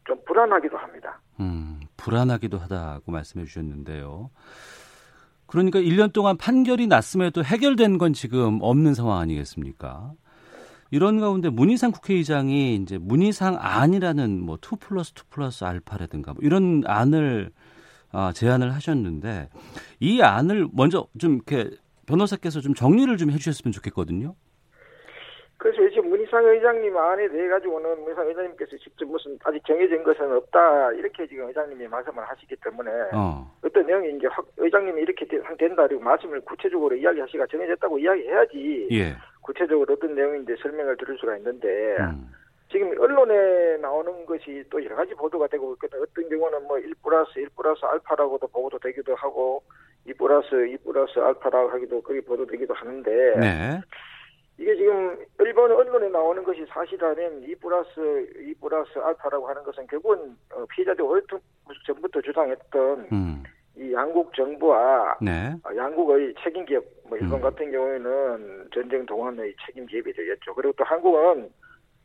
좀 0.06 0.18
불안하기도 0.26 0.78
합니다. 0.78 1.20
음, 1.40 1.80
불안하기도 1.98 2.58
하다고 2.58 3.12
말씀해 3.12 3.46
주셨는데요. 3.46 4.30
그러니까 5.50 5.80
1년 5.80 6.14
동안 6.14 6.38
판결이 6.38 6.88
났음에도 6.88 7.44
해결된 7.44 7.98
건 7.98 8.14
지금 8.14 8.60
없는 8.62 8.94
상황 8.94 9.20
아니겠습니까? 9.20 10.14
이런 10.92 11.20
가운데 11.20 11.50
문희상 11.50 11.92
국회의장이 11.92 12.76
이제 12.76 12.98
문희상 13.00 13.58
안이라는 13.60 14.46
뭐2 14.46 14.80
플러스 14.80 15.14
2 15.16 15.22
플러스 15.30 15.64
알파라든가 15.64 16.34
뭐 16.34 16.42
이런 16.44 16.84
안을 16.86 17.52
아, 18.12 18.32
제안을 18.34 18.74
하셨는데 18.74 19.50
이 20.00 20.22
안을 20.22 20.68
먼저 20.74 21.08
좀 21.20 21.36
이렇게 21.36 21.70
변호사께서 22.08 22.60
좀 22.60 22.74
정리를 22.74 23.16
좀 23.18 23.30
해주셨으면 23.30 23.72
좋겠거든요. 23.72 24.36
그래서 25.58 25.78
지금 25.94 26.10
문희상 26.10 26.44
의장님 26.44 26.96
안에 26.96 27.28
대해 27.28 27.50
가지고는 27.50 28.02
문희상 28.04 28.28
의장님께서 28.30 28.78
직접 28.78 29.06
무슨 29.06 29.38
아직 29.44 29.62
정해진 29.68 30.04
것은 30.04 30.32
없다 30.38 30.94
이렇게 30.94 31.28
지금 31.28 31.48
의장님이 31.50 31.86
말씀을 31.88 32.24
하시기 32.24 32.56
때문에 32.64 32.92
어. 33.14 33.52
떤 33.72 33.86
내용이 33.86 34.16
이제 34.18 34.28
의장님이 34.58 35.02
이렇게 35.02 35.26
된다 35.26 35.88
그리고 35.88 36.02
말씀을 36.02 36.42
구체적으로 36.42 36.96
이야기하시가 36.96 37.48
정해졌다고 37.48 38.00
이야기해야지 38.00 38.88
예. 38.92 39.16
구체적으로 39.42 39.94
어떤 39.94 40.16
내용인지 40.16 40.56
설명을 40.62 40.98
들을 40.98 41.18
수가 41.18 41.38
있는데 41.38 41.98
음. 42.00 42.32
지금 42.72 42.90
언론에 43.00 43.78
나오는 43.78 44.26
것이 44.26 44.64
또 44.70 44.84
여러 44.84 44.96
가지 44.96 45.14
보도가 45.16 45.48
되고 45.48 45.74
있거든. 45.74 46.02
어떤 46.02 46.30
경우는 46.30 46.68
뭐1 46.68 46.94
플러스 47.04 47.40
1 47.40 47.50
플러스 47.56 47.84
알파라고도 47.84 48.48
보고도 48.48 48.78
되기도 48.80 49.16
하고 49.16 49.64
2 50.06 50.14
플러스 50.14 50.68
2 50.68 50.78
플러스 50.78 51.18
알파라고 51.20 51.70
하기도 51.70 52.02
그게 52.02 52.22
보도되기도 52.22 52.74
하는데 52.76 53.12
네. 53.40 53.82
이게 54.60 54.76
지금 54.76 55.18
일본 55.40 55.72
언론에 55.72 56.10
나오는 56.10 56.44
것이 56.44 56.64
사실이라면 56.70 57.44
2 57.44 57.56
플러스 57.56 57.90
2 58.38 58.54
플러스 58.62 59.00
알파라고 59.00 59.48
하는 59.48 59.64
것은 59.64 59.88
결국은 59.88 60.38
어, 60.54 60.66
피해자들이 60.70 61.02
오랫동안 61.02 61.42
전부터 61.88 62.22
주장했던 62.22 63.08
음. 63.12 63.44
이 63.80 63.94
양국 63.94 64.34
정부와 64.34 65.18
네. 65.22 65.56
어, 65.64 65.76
양국의 65.76 66.36
책임 66.44 66.66
기업, 66.66 66.84
뭐 67.08 67.18
일본 67.18 67.40
음. 67.40 67.42
같은 67.42 67.72
경우에는 67.72 68.70
전쟁 68.74 69.06
동안의 69.06 69.56
책임 69.66 69.86
기업이 69.86 70.12
되겠죠. 70.12 70.54
그리고 70.54 70.74
또 70.78 70.84
한국은 70.84 71.50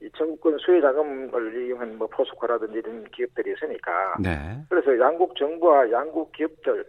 이 0.00 0.08
정부권 0.16 0.58
수혜 0.58 0.80
자금을 0.80 1.66
이용한 1.66 1.98
뭐 1.98 2.06
포스코라든지 2.06 2.78
이런 2.78 3.04
기업들이 3.10 3.52
있으니까. 3.52 4.16
네. 4.20 4.30
그래서 4.68 4.96
양국 5.00 5.34
정부와 5.36 5.90
양국 5.90 6.30
기업들, 6.32 6.84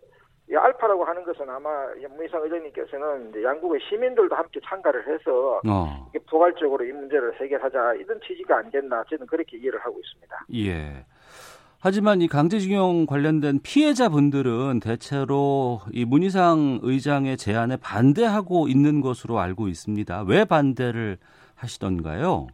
이 0.52 0.56
알파라고 0.56 1.04
하는 1.04 1.24
것은 1.24 1.50
아마 1.50 1.88
문희상 2.16 2.44
의장님께서는 2.44 3.30
이제 3.32 3.44
양국의 3.44 3.80
시민들도 3.90 4.36
함께 4.36 4.60
참가를 4.64 5.08
해서 5.08 5.60
어. 5.68 6.12
포괄적으로 6.30 6.86
이 6.86 6.92
문제를 6.92 7.34
해결하자 7.42 7.96
이런 7.96 8.20
취지가 8.22 8.58
아니겠나 8.58 9.04
저는 9.10 9.26
그렇게 9.26 9.58
이해를 9.58 9.80
하고 9.80 10.00
있습니다. 10.00 10.46
예. 10.54 11.06
하지만 11.86 12.20
이 12.20 12.28
강제징용 12.28 13.06
관련된 13.06 13.60
피해자분들은 13.62 14.80
대체로 14.80 15.82
이 15.94 16.04
문희상 16.04 16.80
의장의 16.82 17.38
제안에 17.38 17.78
반대하고 17.78 18.68
있는 18.68 19.02
것으로 19.02 19.38
알고 19.38 19.68
있습니다. 19.68 20.24
왜 20.28 20.46
반대를 20.46 21.20
하시던가요? 21.54 22.48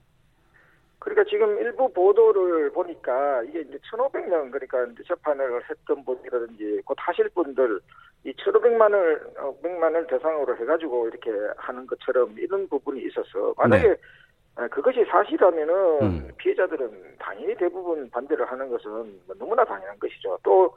그러니까 0.99 1.23
지금 1.29 1.57
일부 1.59 1.89
보도를 1.93 2.73
보니까 2.73 3.41
이게 3.43 3.61
이제 3.61 3.79
1,500명 3.93 4.51
그러니까 4.51 4.83
이제 4.91 5.01
재판을 5.07 5.61
했던 5.69 6.03
분이라든지 6.03 6.81
곧 6.83 6.97
하실 6.99 7.29
분들 7.29 7.79
이 8.25 8.33
1,500만을 8.33 9.61
100만을 9.63 10.09
대상으로 10.09 10.57
해가지고 10.57 11.07
이렇게 11.07 11.31
하는 11.55 11.87
것처럼 11.87 12.35
이런 12.37 12.67
부분이 12.67 13.01
있어서 13.05 13.53
만약에 13.55 13.87
네. 13.87 13.95
그것이 14.69 15.03
사실이라면은 15.05 15.73
음. 16.01 16.31
피해자들은 16.37 17.15
당연히 17.19 17.55
대부분 17.55 18.09
반대를 18.09 18.45
하는 18.45 18.69
것은 18.69 18.89
뭐 19.25 19.35
너무나 19.37 19.63
당연한 19.65 19.97
것이죠. 19.99 20.37
또 20.43 20.73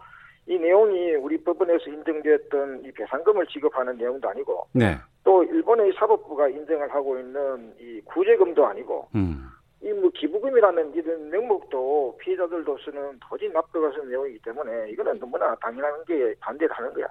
이 0.46 0.58
내용이 0.58 1.14
우리 1.14 1.42
법원에서 1.42 1.90
인정되었던 1.90 2.84
이 2.84 2.92
배상금을 2.92 3.46
지급하는 3.46 3.96
내용도 3.96 4.28
아니고 4.28 4.66
네. 4.72 4.96
또 5.22 5.42
일본의 5.42 5.92
사법부가 5.94 6.48
인정을 6.48 6.92
하고 6.92 7.18
있는 7.18 7.74
이 7.80 8.00
구제금도 8.04 8.66
아니고 8.66 9.08
음. 9.14 9.48
이뭐 9.82 10.10
기부금이라는 10.14 10.94
이런 10.94 11.30
명목도 11.30 12.18
피해자들로서는 12.20 13.20
도저히 13.28 13.50
납득할 13.50 13.92
수 13.92 14.00
없는 14.00 14.10
내용이기 14.10 14.38
때문에 14.40 14.90
이거는 14.90 15.18
너무나 15.18 15.54
당연한 15.56 16.04
게 16.04 16.34
반대를 16.40 16.74
하는 16.76 16.92
거야. 16.92 17.06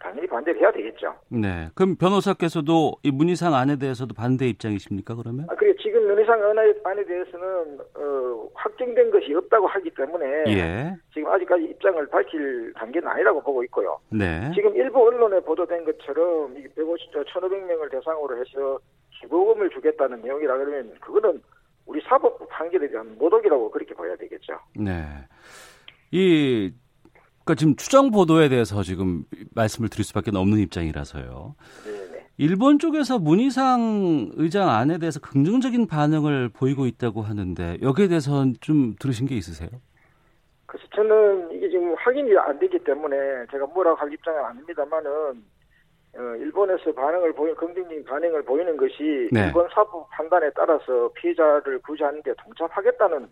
당연히 0.00 0.26
반대를 0.26 0.60
해야 0.60 0.70
되겠죠. 0.72 1.14
네. 1.28 1.68
그럼 1.74 1.96
변호사께서도 1.96 2.96
이 3.02 3.10
문희상 3.10 3.54
안에 3.54 3.76
대해서도 3.76 4.14
반대 4.14 4.46
입장이십니까, 4.48 5.14
그러면? 5.14 5.46
아, 5.50 5.54
그래, 5.54 5.74
지금 5.80 6.06
문희상 6.06 6.40
안에 6.84 7.04
대해서는, 7.04 7.78
어, 7.94 8.48
확정된 8.54 9.10
것이 9.10 9.34
없다고 9.34 9.66
하기 9.66 9.90
때문에. 9.90 10.44
예. 10.48 10.94
지금 11.12 11.30
아직까지 11.30 11.64
입장을 11.64 12.06
밝힐 12.08 12.72
단계는 12.74 13.08
아니라고 13.08 13.42
보고 13.42 13.62
있고요. 13.64 13.98
네. 14.10 14.50
지금 14.54 14.74
일부 14.76 15.06
언론에 15.06 15.40
보도된 15.40 15.84
것처럼 15.84 16.56
이 16.58 16.62
150, 16.74 17.12
1,500명을 17.12 17.90
대상으로 17.90 18.36
해서 18.38 18.78
기부금을 19.20 19.70
주겠다는 19.70 20.22
내용이라 20.22 20.56
그러면 20.58 20.94
그거는 21.00 21.42
우리 21.86 22.00
사법부 22.02 22.46
판결에 22.48 22.88
대한 22.88 23.16
모독이라고 23.18 23.70
그렇게 23.70 23.94
봐야 23.94 24.14
되겠죠. 24.16 24.58
네. 24.76 25.02
이 26.10 26.72
그러니까 27.48 27.54
지금 27.54 27.76
추정 27.76 28.10
보도에 28.10 28.50
대해서 28.50 28.82
지금 28.82 29.24
말씀을 29.54 29.88
드릴 29.88 30.04
수밖에 30.04 30.30
없는 30.34 30.58
입장이라서요. 30.58 31.54
네네. 31.84 32.26
일본 32.36 32.78
쪽에서 32.78 33.18
문희상 33.18 34.32
의장 34.36 34.68
안에 34.68 34.98
대해서 34.98 35.18
긍정적인 35.20 35.86
반응을 35.86 36.50
보이고 36.50 36.84
있다고 36.84 37.22
하는데 37.22 37.78
여기에 37.80 38.08
대해서는 38.08 38.56
좀 38.60 38.94
들으신 39.00 39.26
게 39.26 39.34
있으세요? 39.34 39.70
그래서 40.66 40.86
저는 40.94 41.50
이게 41.52 41.70
지금 41.70 41.94
확인이 41.94 42.36
안 42.36 42.58
되기 42.58 42.78
때문에 42.80 43.16
제가 43.50 43.64
뭐라고 43.66 43.96
할 43.96 44.12
입장은 44.12 44.44
아닙니다만은 44.44 45.10
어, 46.16 46.20
일본에서 46.36 46.92
반응을 46.92 47.32
보이 47.32 47.54
긍정적인 47.54 48.04
반응을 48.04 48.42
보이는 48.42 48.76
것이 48.76 49.28
네. 49.32 49.46
일본 49.46 49.66
사법 49.72 50.10
판단에 50.10 50.50
따라서 50.54 51.10
피해자를 51.14 51.80
구제하는 51.80 52.22
데 52.22 52.34
동참하겠다는 52.44 53.26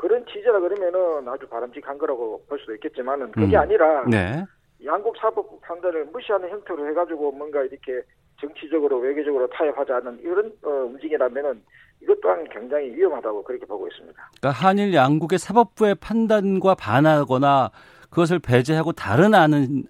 그런 0.00 0.24
취지라 0.24 0.58
그러면은 0.60 1.28
아주 1.28 1.46
바람직한 1.46 1.98
거라고 1.98 2.42
볼 2.48 2.58
수도 2.58 2.74
있겠지만은 2.74 3.32
그게 3.32 3.54
음. 3.54 3.60
아니라 3.60 4.02
네. 4.06 4.42
양국 4.82 5.14
사법 5.18 5.60
판단을 5.60 6.06
무시하는 6.06 6.48
형태로 6.48 6.88
해가지고 6.88 7.32
뭔가 7.32 7.60
이렇게 7.60 8.00
정치적으로 8.40 8.96
외교적으로 8.96 9.46
타협하지 9.48 9.92
않는 9.92 10.20
이런 10.22 10.50
어, 10.62 10.70
움직임이라면은 10.86 11.62
이것 12.00 12.18
또한 12.22 12.42
굉장히 12.48 12.94
위험하다고 12.94 13.44
그렇게 13.44 13.66
보고 13.66 13.86
있습니다. 13.88 14.30
그러니까 14.40 14.66
한일 14.66 14.94
양국의 14.94 15.38
사법부의 15.38 15.96
판단과 15.96 16.76
반하거나 16.76 17.70
그것을 18.08 18.38
배제하고 18.38 18.92
다른 18.92 19.34
안은 19.34 19.82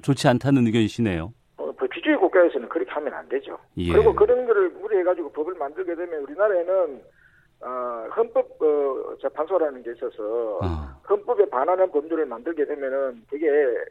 좋지 0.00 0.26
않다는 0.26 0.64
의견이시네요. 0.68 1.34
어, 1.58 1.72
법치주의 1.72 2.16
국가에서는 2.16 2.66
그렇게 2.66 2.90
하면 2.92 3.12
안 3.12 3.28
되죠. 3.28 3.58
예. 3.76 3.92
그리고 3.92 4.14
그런 4.14 4.46
거를 4.46 4.70
무리해가지고 4.70 5.32
법을 5.32 5.56
만들게 5.56 5.94
되면 5.94 6.22
우리나라에는 6.22 7.02
어, 7.62 8.08
헌법 8.16 8.46
어, 8.62 9.16
재판소라는 9.20 9.82
게 9.82 9.92
있어서 9.92 10.58
어. 10.62 11.00
헌법에 11.08 11.48
반하는 11.50 11.90
법률을 11.90 12.24
만들게 12.26 12.64
되면은 12.64 13.22
그게 13.28 13.46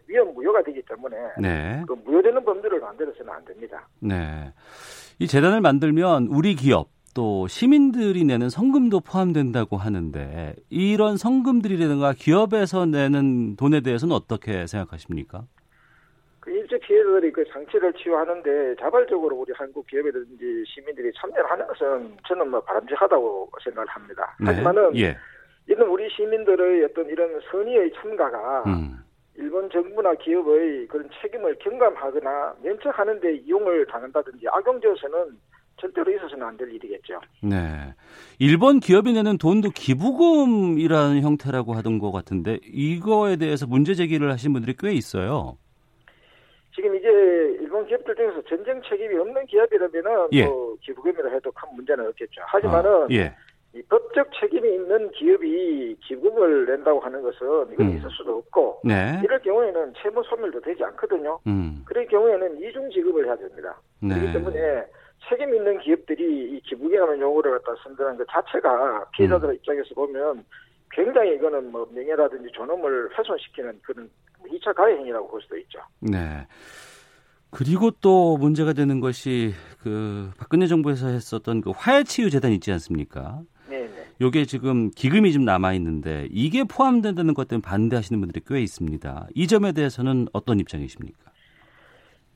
위험 0.07 0.33
무효가 0.33 0.63
되기 0.63 0.81
때문에 0.81 1.17
네. 1.39 1.83
그 1.87 1.93
무효되는 1.93 2.43
법률을 2.43 2.79
만들어서는 2.79 3.31
안 3.31 3.45
됩니다. 3.45 3.87
네. 3.99 4.51
이 5.19 5.27
재단을 5.27 5.61
만들면 5.61 6.27
우리 6.31 6.55
기업 6.55 6.89
또 7.13 7.47
시민들이 7.47 8.23
내는 8.23 8.49
성금도 8.49 9.01
포함된다고 9.01 9.77
하는데 9.77 10.55
이런 10.69 11.17
성금들이라든가 11.17 12.13
기업에서 12.13 12.85
내는 12.85 13.55
돈에 13.55 13.81
대해서는 13.81 14.15
어떻게 14.15 14.65
생각하십니까? 14.67 15.43
그 16.49 16.55
일제 16.55 16.79
피해자들이 16.79 17.31
그 17.31 17.45
상처를 17.53 17.93
치유하는데 17.93 18.75
자발적으로 18.79 19.35
우리 19.35 19.53
한국 19.53 19.85
기업이라든지 19.85 20.63
시민들이 20.65 21.11
참여를 21.13 21.49
하는 21.49 21.67
것은 21.67 22.17
저는 22.27 22.49
뭐 22.49 22.59
바람직하다고 22.61 23.51
생각을 23.63 23.87
합니다. 23.87 24.35
네. 24.39 24.47
하지만은 24.47 24.97
예. 24.97 25.15
이런 25.67 25.87
우리 25.87 26.09
시민들의 26.09 26.85
어떤 26.85 27.07
이런 27.07 27.39
선의의 27.51 27.91
참가가 27.93 28.63
음. 28.65 28.97
일본 29.35 29.69
정부나 29.69 30.15
기업의 30.15 30.87
그런 30.87 31.07
책임을 31.21 31.55
경감하거나 31.59 32.55
면책하는 32.63 33.19
데 33.19 33.35
이용을 33.35 33.85
당한다든지 33.85 34.47
악용되어서는 34.49 35.37
절대로 35.79 36.11
있어서는 36.11 36.45
안 36.45 36.57
될 36.57 36.73
일이겠죠. 36.73 37.21
네. 37.43 37.93
일본 38.39 38.79
기업이 38.79 39.13
내는 39.13 39.37
돈도 39.37 39.69
기부금이라는 39.69 41.21
형태라고 41.21 41.75
하던 41.75 41.99
것 41.99 42.11
같은데 42.11 42.57
이거에 42.63 43.35
대해서 43.35 43.67
문제 43.67 43.93
제기를 43.93 44.31
하신 44.31 44.51
분들이 44.51 44.75
꽤 44.77 44.91
있어요. 44.93 45.57
지금 46.79 46.95
이제 46.95 47.09
일본 47.59 47.85
기업들 47.87 48.15
중에서 48.15 48.41
전쟁 48.43 48.81
책임이 48.87 49.13
없는 49.17 49.45
기업이라면은 49.47 50.29
예. 50.31 50.45
뭐 50.45 50.77
기부금이라 50.79 51.29
해도 51.29 51.51
큰 51.51 51.75
문제는 51.75 52.07
없겠죠. 52.07 52.41
하지만은 52.45 52.89
아, 52.89 53.07
예. 53.11 53.35
이 53.75 53.81
법적 53.83 54.29
책임이 54.39 54.75
있는 54.75 55.11
기업이 55.11 55.97
기금을 56.01 56.65
낸다고 56.67 57.01
하는 57.01 57.21
것은 57.21 57.73
이건 57.73 57.87
음. 57.87 57.97
있을 57.97 58.09
수도 58.11 58.37
없고 58.37 58.79
네. 58.85 59.19
이럴 59.23 59.39
경우에는 59.39 59.93
채무 60.01 60.23
소멸도 60.23 60.61
되지 60.61 60.81
않거든요. 60.85 61.37
음. 61.45 61.83
그럴 61.85 62.07
경우에는 62.07 62.61
이중 62.61 62.89
지급을 62.89 63.25
해야 63.25 63.35
됩니다. 63.35 63.77
네. 64.01 64.15
그렇기 64.15 64.33
때문에 64.33 64.85
책임 65.27 65.53
있는 65.53 65.79
기업들이 65.79 66.55
이 66.55 66.61
기부금이라는 66.61 67.19
용어를 67.19 67.59
갖다 67.59 67.75
쓴다는 67.83 68.17
것 68.17 68.25
자체가 68.31 69.05
피해자들 69.11 69.49
음. 69.49 69.55
입장에서 69.55 69.93
보면 69.93 70.45
굉장히 70.91 71.35
이거는 71.35 71.71
뭐 71.71 71.87
명예라든지 71.93 72.51
존엄을 72.53 73.09
훼손시키는 73.17 73.79
그런 73.83 74.09
2차 74.47 74.73
가해 74.73 74.95
행위라고 74.95 75.27
볼 75.27 75.41
수도 75.41 75.57
있죠. 75.57 75.79
네. 75.99 76.47
그리고 77.51 77.91
또 77.91 78.37
문제가 78.37 78.73
되는 78.73 78.99
것이 78.99 79.53
그 79.81 80.29
박근혜 80.37 80.67
정부에서 80.67 81.07
했었던 81.07 81.61
그 81.61 81.71
화해치유 81.75 82.29
재단 82.29 82.51
있지 82.51 82.71
않습니까? 82.71 83.41
네, 83.67 83.87
네. 83.87 84.05
요게 84.21 84.45
지금 84.45 84.91
기금이 84.91 85.33
좀 85.33 85.45
남아 85.45 85.73
있는데 85.73 86.27
이게 86.31 86.63
포함된다는 86.63 87.33
것 87.33 87.47
때문에 87.47 87.63
반대하시는 87.65 88.19
분들이 88.19 88.43
꽤 88.45 88.61
있습니다. 88.61 89.27
이 89.33 89.47
점에 89.47 89.71
대해서는 89.71 90.27
어떤 90.33 90.59
입장이십니까? 90.59 91.31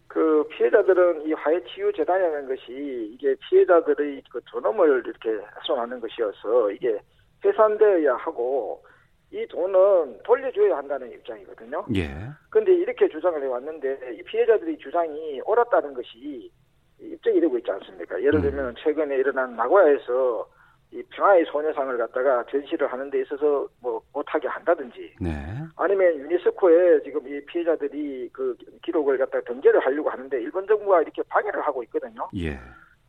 그 0.07 0.47
피해자들은 0.49 1.27
이 1.27 1.33
화해치유 1.33 1.91
재단이라는 1.95 2.47
것이 2.47 3.11
이게 3.13 3.35
피해자들의 3.49 4.21
그 4.29 4.39
존엄을 4.45 5.03
이렇게 5.05 5.43
훼손하는 5.59 5.99
것이어서 5.99 6.71
이게 6.71 6.99
해산되어야 7.43 8.15
하고 8.15 8.83
이 9.31 9.45
돈은 9.47 10.19
돌려줘야 10.23 10.77
한다는 10.77 11.11
입장이거든요. 11.11 11.85
예. 11.95 12.09
그런데 12.49 12.73
이렇게 12.73 13.09
주장을 13.09 13.41
해왔는데 13.41 14.13
이 14.13 14.23
피해자들의 14.23 14.77
주장이 14.77 15.41
옳았다는 15.45 15.93
것이 15.95 16.51
입증이 16.99 17.41
되고 17.41 17.57
있지 17.57 17.71
않습니까? 17.71 18.21
예를 18.21 18.35
음. 18.35 18.41
들면 18.41 18.65
음. 18.67 18.75
최근에 18.77 19.15
일어난 19.15 19.55
나고야에서 19.55 20.47
이 20.91 21.01
평화의 21.09 21.45
소녀상을 21.45 21.97
갖다가 21.97 22.45
전시를 22.51 22.91
하는 22.91 23.09
데 23.09 23.21
있어서 23.21 23.67
뭐 23.81 23.99
못하게 24.13 24.47
한다든지 24.47 25.15
네. 25.19 25.31
아니면 25.75 26.15
유니스코에 26.19 27.01
지금 27.01 27.27
이 27.27 27.43
피해자들이 27.45 28.29
그 28.31 28.55
기록을 28.83 29.17
갖다가 29.17 29.43
등재를 29.45 29.83
하려고 29.83 30.11
하는데 30.11 30.39
일본 30.39 30.67
정부가 30.67 31.01
이렇게 31.01 31.23
방해를 31.23 31.61
하고 31.61 31.81
있거든요. 31.83 32.29
예. 32.35 32.59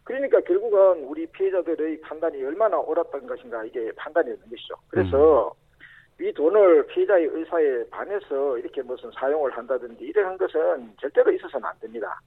그러니까 0.05 0.41
결국은 0.43 1.05
우리 1.05 1.27
피해자들의 1.27 2.01
판단이 2.03 2.45
얼마나 2.45 2.79
옳았던 2.79 3.27
것인가 3.27 3.65
이게 3.65 3.91
판단이 3.93 4.27
되는 4.27 4.51
것이죠. 4.51 4.75
그래서 4.89 5.55
음. 6.21 6.25
이 6.25 6.33
돈을 6.33 6.87
피해자의 6.87 7.27
의사에 7.27 7.89
반해서 7.91 8.59
이렇게 8.59 8.83
무슨 8.83 9.11
사용을 9.13 9.51
한다든지 9.57 10.05
이런 10.05 10.39
것은 10.39 10.95
절대로 11.01 11.33
있어서는 11.33 11.67
안 11.67 11.79
됩니다. 11.81 12.21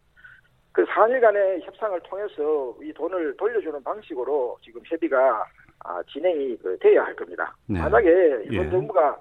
그 0.74 0.84
4일 0.86 1.22
간의 1.22 1.62
협상을 1.62 2.00
통해서 2.02 2.76
이 2.82 2.92
돈을 2.94 3.38
돌려주는 3.38 3.82
방식으로 3.84 4.58
지금 4.62 4.82
협의가 4.86 5.46
아, 5.86 6.04
진행이 6.12 6.58
그 6.58 6.78
돼야 6.80 7.04
할 7.04 7.16
겁니다. 7.16 7.56
네. 7.68 7.80
만약에 7.80 8.10
일본 8.46 8.66
예. 8.66 8.70
정부가 8.70 9.18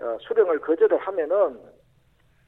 어, 0.00 0.16
수령을 0.20 0.60
거절을 0.60 0.98
하면은 0.98 1.58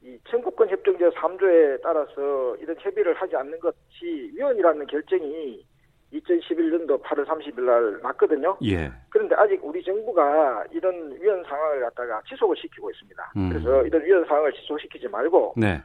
이 0.01 0.17
청구권 0.29 0.69
협정 0.69 0.97
제 0.97 1.09
3조에 1.09 1.81
따라서 1.81 2.55
이런 2.57 2.75
협의를 2.79 3.13
하지 3.13 3.35
않는 3.35 3.59
것이 3.59 4.31
위헌이라는 4.35 4.87
결정이 4.87 5.65
2011년도 6.13 7.01
8월 7.03 7.25
30일 7.25 7.61
날 7.61 7.99
났거든요. 8.01 8.57
예. 8.63 8.91
그런데 9.09 9.35
아직 9.35 9.59
우리 9.63 9.83
정부가 9.83 10.65
이런 10.71 11.11
위헌 11.21 11.43
상황을 11.43 11.81
갖다가 11.81 12.21
지속을 12.27 12.55
시키고 12.57 12.89
있습니다. 12.89 13.33
음. 13.37 13.49
그래서 13.49 13.85
이런 13.85 14.03
위헌 14.03 14.25
상황을 14.25 14.53
지속시키지 14.53 15.07
말고 15.07 15.53
네. 15.57 15.81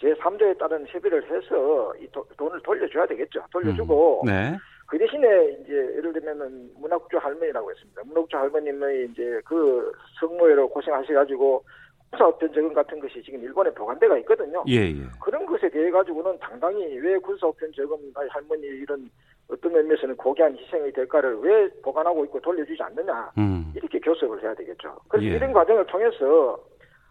제3조에 0.00 0.58
따른 0.58 0.86
협의를 0.88 1.22
해서 1.24 1.94
이 2.00 2.08
도, 2.10 2.24
돈을 2.36 2.60
돌려줘야 2.62 3.06
되겠죠. 3.06 3.44
돌려주고 3.50 4.22
음. 4.22 4.26
네. 4.26 4.56
그 4.86 4.96
대신에 4.96 5.58
이제 5.60 5.74
예를 5.96 6.12
들면은 6.14 6.70
문학주 6.78 7.18
할머니라고 7.18 7.70
했습니다. 7.70 8.02
문학주 8.06 8.36
할머님의 8.36 9.08
이제 9.10 9.40
그 9.44 9.92
성모회로 10.18 10.70
고생하셔 10.70 11.12
가지고 11.12 11.62
군사우편 12.10 12.52
적금 12.52 12.72
같은 12.72 12.98
것이 13.00 13.22
지금 13.22 13.42
일본에 13.42 13.70
보관대가 13.70 14.16
있거든요. 14.18 14.64
예, 14.68 14.90
예. 14.90 15.02
그런 15.20 15.44
것에 15.46 15.68
대해 15.68 15.90
가지고는 15.90 16.38
당당히 16.38 16.84
왜 16.98 17.18
군사우편 17.18 17.72
적금 17.72 17.98
할머니 18.28 18.62
이런 18.66 19.10
어떤 19.48 19.72
면에서는 19.72 20.16
고귀한 20.16 20.56
희생의 20.56 20.92
대가를 20.92 21.38
왜 21.40 21.68
보관하고 21.82 22.24
있고 22.26 22.40
돌려주지 22.40 22.82
않느냐 22.82 23.32
음. 23.38 23.72
이렇게 23.74 23.98
교섭을 24.00 24.42
해야 24.42 24.54
되겠죠. 24.54 24.96
그래서 25.08 25.26
예. 25.26 25.36
이런 25.36 25.52
과정을 25.52 25.86
통해서 25.86 26.58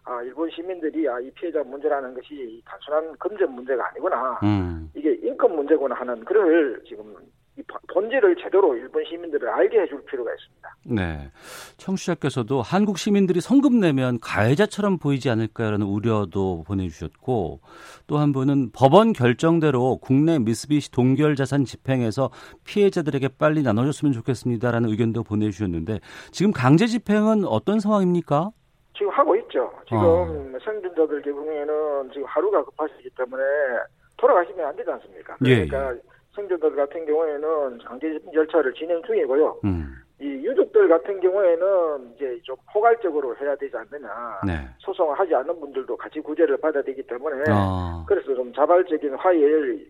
아, 0.04 0.22
일본 0.22 0.48
시민들이 0.50 1.06
아, 1.08 1.20
이 1.20 1.30
피해자 1.32 1.62
문제라는 1.62 2.14
것이 2.14 2.62
단순한 2.64 3.14
금전 3.18 3.52
문제가 3.52 3.88
아니구나. 3.88 4.40
음. 4.42 4.90
이게 4.94 5.14
인권 5.22 5.54
문제구나 5.54 5.94
하는 5.94 6.24
그를 6.24 6.82
지금 6.86 7.14
이 7.20 7.37
본질을 7.92 8.36
제대로 8.36 8.76
일본 8.76 9.04
시민들을 9.04 9.48
알게 9.48 9.80
해줄 9.80 10.04
필요가 10.04 10.30
있습니다. 10.32 10.76
네. 10.86 11.30
청취자께서도 11.78 12.62
한국 12.62 12.98
시민들이 12.98 13.40
성금 13.40 13.80
내면 13.80 14.18
가해자처럼 14.20 14.98
보이지 14.98 15.30
않을까라는 15.30 15.86
우려도 15.86 16.64
보내주셨고 16.66 17.60
또 18.06 18.18
한 18.18 18.32
분은 18.32 18.70
법원 18.72 19.12
결정대로 19.12 19.98
국내 19.98 20.38
미쓰비시 20.38 20.90
동결자산 20.90 21.64
집행에서 21.64 22.30
피해자들에게 22.64 23.28
빨리 23.38 23.62
나눠줬으면 23.62 24.12
좋겠습니다라는 24.12 24.90
의견도 24.90 25.22
보내주셨는데 25.22 26.00
지금 26.32 26.52
강제 26.52 26.86
집행은 26.86 27.44
어떤 27.44 27.80
상황입니까? 27.80 28.50
지금 28.96 29.12
하고 29.12 29.36
있죠. 29.36 29.70
지금 29.86 30.02
어. 30.02 30.58
생존자들 30.64 31.22
경우에는 31.22 32.10
지금 32.12 32.26
하루가 32.26 32.64
급하시기 32.64 33.10
때문에 33.16 33.42
돌아가시면 34.16 34.66
안 34.66 34.76
되지 34.76 34.90
않습니까? 34.90 35.36
예, 35.44 35.66
그러니까 35.66 35.92
예. 35.92 35.94
생 35.94 36.02
존자들 36.38 36.76
같은 36.76 37.04
경우에는 37.04 37.78
강제 37.78 38.18
절차를 38.32 38.72
진행 38.74 39.02
중이고요. 39.02 39.60
음. 39.64 39.94
이 40.20 40.24
유족들 40.24 40.88
같은 40.88 41.20
경우에는 41.20 42.14
이제 42.16 42.40
좀 42.42 42.56
포괄적으로 42.72 43.36
해야 43.36 43.54
되지 43.54 43.76
않느냐. 43.76 44.40
네. 44.44 44.68
소송을 44.78 45.16
하지 45.16 45.32
않는 45.32 45.60
분들도 45.60 45.96
같이 45.96 46.18
구제를 46.18 46.56
받아야 46.56 46.82
되기 46.82 47.00
때문에 47.04 47.44
아. 47.48 48.04
그래서 48.08 48.34
좀 48.34 48.52
자발적인 48.52 49.14
화해를 49.14 49.86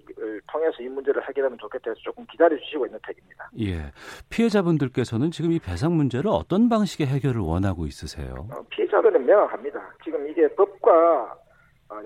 통해서 0.52 0.82
이 0.82 0.88
문제를 0.88 1.26
해결하면 1.26 1.56
좋겠다 1.58 1.90
해서 1.90 2.00
조금 2.02 2.26
기다려 2.30 2.58
주시고 2.58 2.84
있는 2.84 2.98
택입니다. 3.06 3.50
예. 3.58 3.90
피해자분들께서는 4.28 5.30
지금 5.30 5.50
이 5.52 5.58
배상 5.58 5.96
문제를 5.96 6.28
어떤 6.30 6.68
방식의 6.68 7.06
해결을 7.06 7.40
원하고 7.40 7.86
있으세요? 7.86 8.48
어, 8.52 8.62
피해자들은 8.68 9.24
명확합니다. 9.24 9.80
지금 10.04 10.28
이게 10.28 10.46
법과 10.48 10.92
어, 10.92 11.47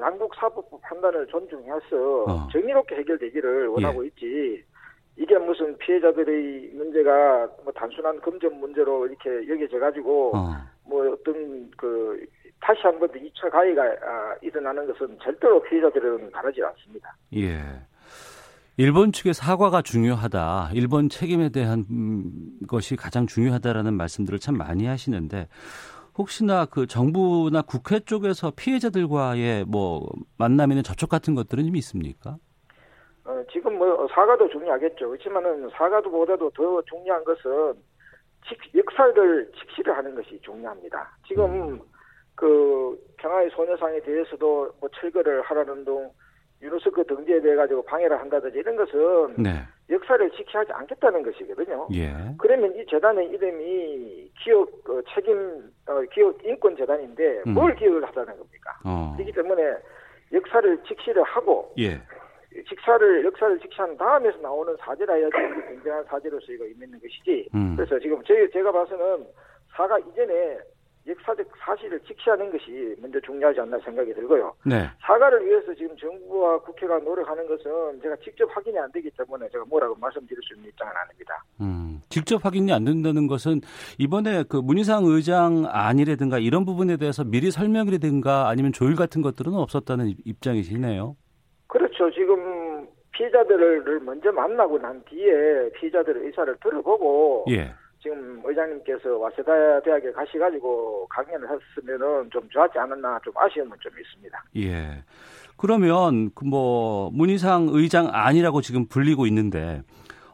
양국 0.01 0.35
사법부 0.35 0.79
판단을 0.81 1.27
존중해서 1.27 2.25
어. 2.27 2.49
정의롭게 2.53 2.97
해결되기를 2.97 3.69
원하고 3.69 4.05
예. 4.05 4.09
있지. 4.09 4.65
이게 5.17 5.37
무슨 5.39 5.77
피해자들의 5.79 6.71
문제가 6.75 7.47
뭐 7.65 7.73
단순한 7.75 8.21
금전 8.21 8.59
문제로 8.61 9.07
이렇게 9.07 9.29
여겨져 9.49 9.79
가지고 9.79 10.37
어. 10.37 10.55
뭐 10.85 11.13
어떤 11.13 11.71
그 11.77 12.25
다시 12.61 12.81
한 12.83 12.99
번 12.99 13.09
더 13.09 13.15
2차 13.19 13.51
가해가 13.51 13.83
아, 13.83 14.35
일어나는 14.41 14.87
것은 14.87 15.19
절대로 15.23 15.61
피해자들은 15.65 16.31
바라지 16.31 16.63
않습니다. 16.63 17.15
예. 17.37 17.61
일본 18.79 19.13
측의 19.13 19.35
사과가 19.35 19.83
중요하다. 19.83 20.71
일본 20.73 21.09
책임에 21.11 21.51
대한 21.51 21.85
것이 22.69 22.97
가장 22.97 23.27
중요하다라는 23.27 23.93
말씀들을 23.95 24.39
참 24.39 24.57
많이 24.57 24.87
하시는데 24.87 25.49
혹시나 26.17 26.67
그 26.67 26.87
정부나 26.87 27.63
국회 27.63 28.01
쪽에서 28.01 28.53
피해자들과의 28.55 29.65
뭐 29.67 30.07
만남이나 30.39 30.83
접촉 30.83 31.09
같은 31.09 31.35
것들은 31.35 31.65
좀 31.67 31.77
있습니까? 31.77 32.37
어, 33.25 33.43
지금 33.51 33.79
뭐 33.79 34.07
사과도 34.09 34.49
중요하겠죠. 34.49 35.09
그렇지만은 35.09 35.71
사과도보다도 35.71 36.51
더 36.51 36.83
중요한 36.83 37.25
것은 37.25 37.75
역사를 38.75 39.53
직시를 39.53 39.97
하는 39.97 40.15
것이 40.15 40.39
중요합니다. 40.43 41.17
지금 41.27 41.45
음. 41.45 41.81
그 42.35 42.99
평화의 43.19 43.51
소녀상에 43.51 44.01
대해서도 44.01 44.73
뭐 44.81 44.89
철거를 44.95 45.43
하라는 45.43 45.85
등 45.85 46.11
유네스코 46.61 47.05
등재에 47.05 47.41
대해 47.41 47.55
가지고 47.55 47.85
방해를 47.85 48.19
한다든지 48.19 48.59
이런 48.59 48.77
것은 48.77 49.43
네. 49.43 49.51
역사를 49.93 50.31
지키하지 50.31 50.73
않겠다는 50.73 51.23
것이거든요. 51.23 51.87
예. 51.93 52.11
그러면 52.39 52.75
이 52.77 52.85
재단의 52.87 53.29
이름이 53.29 54.31
기업 54.43 54.69
어, 54.89 55.01
책임 55.15 55.71
어, 55.87 56.01
기업 56.13 56.35
인권 56.45 56.77
재단인데 56.77 57.43
음. 57.47 57.55
뭘 57.55 57.75
기억을 57.77 58.05
하자는 58.05 58.37
겁니까? 58.39 58.79
어. 58.85 59.15
그렇기 59.17 59.33
때문에 59.33 59.63
역사를 60.33 60.83
직시를 60.89 61.23
하고 61.23 61.73
예. 61.79 62.01
직사를 62.69 63.25
역사를 63.25 63.59
직시한 63.61 63.97
다음에서 63.97 64.39
나오는 64.39 64.75
사제라 64.81 65.15
해야지 65.15 65.37
굉장한 65.69 66.05
사제로서 66.05 66.53
이거 66.53 66.67
있는 66.67 66.91
것이지. 66.93 67.49
음. 67.55 67.77
그래서 67.77 67.99
지금 67.99 68.23
제, 68.25 68.49
제가 68.51 68.73
봐서는 68.73 69.27
사가 69.75 69.99
이전에 69.99 70.59
역사적 71.07 71.47
사실을 71.59 71.99
직시하는 72.01 72.51
것이 72.51 72.95
먼저 73.01 73.19
중요하지 73.21 73.61
않나 73.61 73.79
생각이 73.81 74.15
들고요. 74.15 74.55
네. 74.65 74.89
사과를 75.01 75.45
위해서 75.45 75.75
지금 75.75 75.97
정부와 75.97 76.61
국회가 76.61 76.99
노력하는 76.99 77.47
것은 77.49 78.01
제가 78.03 78.17
직접 78.23 78.49
확인이 78.55 78.79
안 78.79 78.91
되기 78.93 79.11
때문에 79.11 79.49
제가 79.51 79.65
뭐라고 79.69 79.97
말씀드릴 79.97 80.41
수 80.43 80.55
있는 80.55 80.69
입장은 80.69 80.93
아닙니다. 80.97 81.45
음, 81.61 82.01
직접 82.09 82.45
확인이 82.45 82.73
안 82.73 82.85
된다는 82.85 83.27
것은 83.27 83.61
이번에 83.99 84.45
그 84.49 84.57
문희상 84.57 85.05
의장 85.07 85.65
안이라든가 85.69 86.39
이런 86.39 86.65
부분에 86.65 86.97
대해서 86.97 87.25
미리 87.25 87.51
설명이라든가 87.51 88.49
아니면 88.49 88.73
조율 88.73 88.95
같은 88.95 89.23
것들은 89.23 89.55
없었다는 89.55 90.15
입장이시네요. 90.25 91.17
그렇죠. 91.67 92.11
지금 92.13 92.87
피해자들을 93.13 94.01
먼저 94.01 94.31
만나고 94.33 94.79
난 94.79 95.03
뒤에 95.05 95.71
피해자들의 95.75 96.27
의사를 96.27 96.57
들어보고 96.63 97.47
예. 97.51 97.73
지금 98.03 98.43
의장님께서 98.45 99.17
와세다 99.17 99.81
대학에 99.83 100.11
가셔가지고 100.11 101.07
강연을 101.09 101.49
했으면은 101.49 102.29
좀 102.31 102.49
좋았지 102.51 102.79
않았나 102.79 103.21
좀 103.25 103.33
아쉬움은 103.37 103.77
좀 103.81 103.93
있습니다. 103.99 104.45
예. 104.57 105.05
그러면 105.57 106.31
그 106.35 106.45
뭐 106.45 107.11
문희상 107.13 107.69
의장 107.71 108.09
아니라고 108.13 108.61
지금 108.61 108.87
불리고 108.87 109.27
있는데 109.27 109.83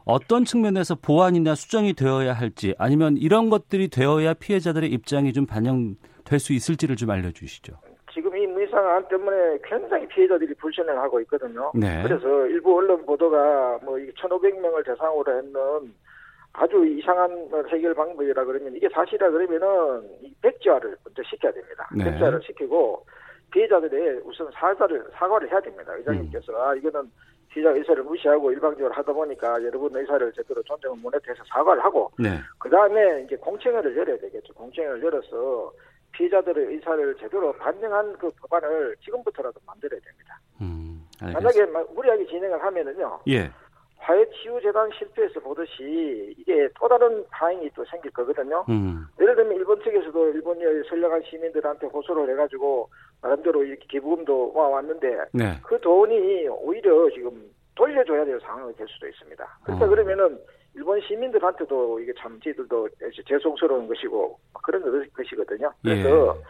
어떤 0.03 0.43
측면에서 0.43 0.95
보완이나 0.95 1.53
수정이 1.55 1.93
되어야 1.93 2.33
할지 2.33 2.73
아니면 2.79 3.15
이런 3.15 3.49
것들이 3.49 3.89
되어야 3.89 4.33
피해자들의 4.33 4.89
입장이 4.91 5.31
좀 5.31 5.45
반영될 5.45 6.39
수 6.39 6.51
있을지를 6.53 6.95
좀 6.95 7.11
알려주시죠. 7.11 7.73
지금 8.11 8.35
이 8.35 8.47
문희상 8.47 8.85
안 8.85 9.07
때문에 9.07 9.59
굉장히 9.63 10.07
피해자들이 10.07 10.53
불신을 10.55 10.97
하고 10.97 11.21
있거든요. 11.21 11.71
네. 11.75 12.01
그래서 12.03 12.47
일부 12.47 12.75
언론 12.75 13.05
보도가 13.05 13.79
뭐 13.83 13.95
1,500명을 13.95 14.83
대상으로 14.83 15.37
했는 15.37 15.93
아주 16.53 16.85
이상한 16.85 17.49
해결 17.69 17.93
방법이라 17.93 18.43
그러면 18.43 18.75
이게 18.75 18.89
사실이라 18.89 19.29
그러면은 19.29 20.09
이 20.21 20.33
백지화를 20.41 20.97
먼저 21.03 21.23
시켜야 21.23 21.51
됩니다. 21.51 21.87
네. 21.95 22.05
백지화를 22.05 22.41
시키고 22.43 23.05
피해자들의 23.51 24.21
우선 24.25 24.49
사과를 24.51 25.05
사과를 25.13 25.51
해야 25.51 25.59
됩니다. 25.61 25.93
의장님께서 25.93 26.51
음. 26.51 26.57
아 26.61 26.75
이거는 26.75 27.09
피해자 27.49 27.71
의사를 27.71 28.03
무시하고 28.03 28.51
일방적으로 28.51 28.93
하다 28.93 29.11
보니까 29.13 29.63
여러분 29.63 29.95
의사를 29.95 30.31
제대로 30.33 30.61
존중을 30.63 30.97
못해서 30.97 31.43
사과를 31.47 31.83
하고 31.83 32.11
네. 32.19 32.37
그 32.57 32.69
다음에 32.69 33.23
이제 33.23 33.35
공청회를 33.37 33.95
열어야 33.97 34.17
되겠죠. 34.17 34.53
공청회를 34.53 35.03
열어서 35.03 35.71
피해자들의 36.11 36.65
의사를 36.73 37.15
제대로 37.15 37.53
반영한 37.53 38.17
그 38.17 38.31
법안을 38.41 38.95
지금부터라도 39.03 39.59
만들어야 39.65 39.99
됩니다. 40.01 40.39
음, 40.61 41.07
만약에 41.21 41.65
무리하게 41.93 42.25
진행을 42.27 42.61
하면은요. 42.63 43.19
예. 43.29 43.49
화해치유재단 43.99 44.89
실패에서 44.97 45.39
보듯이 45.41 46.33
이게 46.37 46.67
또 46.79 46.87
다른 46.87 47.25
파행이 47.29 47.69
또 47.75 47.83
생길 47.85 48.11
거거든요. 48.11 48.65
음. 48.69 49.05
예를 49.19 49.35
들면 49.35 49.55
일본 49.57 49.81
측에서도 49.81 50.29
일본의 50.29 50.83
선량한 50.89 51.23
시민들한테 51.23 51.87
호소를 51.87 52.29
해가지고 52.31 52.89
나름대로 53.21 53.63
이렇게 53.63 53.85
기부금도 53.87 54.53
와 54.55 54.69
왔는데 54.69 55.25
네. 55.33 55.59
그 55.63 55.79
돈이 55.79 56.47
오히려 56.47 57.09
지금 57.11 57.51
돌려줘야 57.75 58.25
될 58.25 58.39
상황이 58.41 58.73
될 58.75 58.87
수도 58.87 59.07
있습니다. 59.07 59.59
그러니까 59.63 59.85
어. 59.85 59.89
그러면은 59.89 60.39
일본 60.75 61.01
시민들한테도 61.01 61.99
이게 61.99 62.13
참 62.17 62.39
저희들도 62.41 62.89
죄송스러운 63.27 63.87
것이고 63.87 64.39
그런 64.63 65.09
것이거든요. 65.13 65.71
그래서 65.81 66.37
예. 66.37 66.43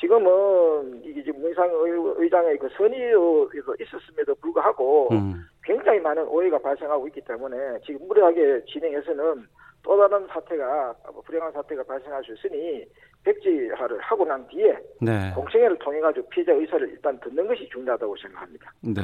지금은 0.00 1.02
이게 1.04 1.22
지금 1.22 1.42
문상 1.42 1.70
의장의 2.16 2.58
그 2.58 2.68
선의가 2.76 3.74
있었음에도 3.80 4.34
불구하고 4.36 5.08
음. 5.12 5.46
굉장히 5.62 6.00
많은 6.00 6.26
오해가 6.26 6.58
발생하고 6.58 7.06
있기 7.08 7.20
때문에 7.22 7.56
지금 7.84 8.06
무리하게 8.08 8.64
진행해서는 8.66 9.46
또 9.82 9.96
다른 9.96 10.26
사태가 10.28 10.94
불행한 11.24 11.52
사태가 11.52 11.82
발생할 11.84 12.22
수 12.24 12.34
있으니 12.34 12.84
백지화를 13.24 14.00
하고 14.00 14.24
난 14.24 14.46
뒤에 14.48 14.76
네. 15.00 15.32
공청회를 15.34 15.78
통해 15.78 16.00
가지고 16.00 16.28
피해자 16.28 16.52
의사를 16.52 16.88
일단 16.88 17.18
듣는 17.20 17.46
것이 17.46 17.68
중요하다고 17.72 18.16
생각합니다. 18.16 18.72
네. 18.80 19.02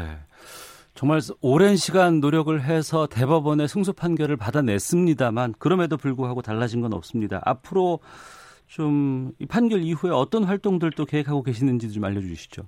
정말 0.95 1.21
오랜 1.42 1.77
시간 1.77 2.21
노력을 2.21 2.59
해서 2.62 3.07
대법원의 3.07 3.69
승소 3.69 3.92
판결을 3.92 4.38
받아냈습니다만 4.38 5.55
그럼에도 5.59 5.99
불구하고 5.99 6.40
달라진 6.40 6.81
건 6.81 6.95
없습니다. 6.95 7.42
앞으로 7.45 8.01
좀이 8.66 9.47
판결 9.49 9.81
이후에 9.81 10.11
어떤 10.11 10.45
활동들도 10.45 11.05
계획하고 11.05 11.42
계시는지 11.42 11.92
좀 11.92 12.05
알려주시죠. 12.05 12.62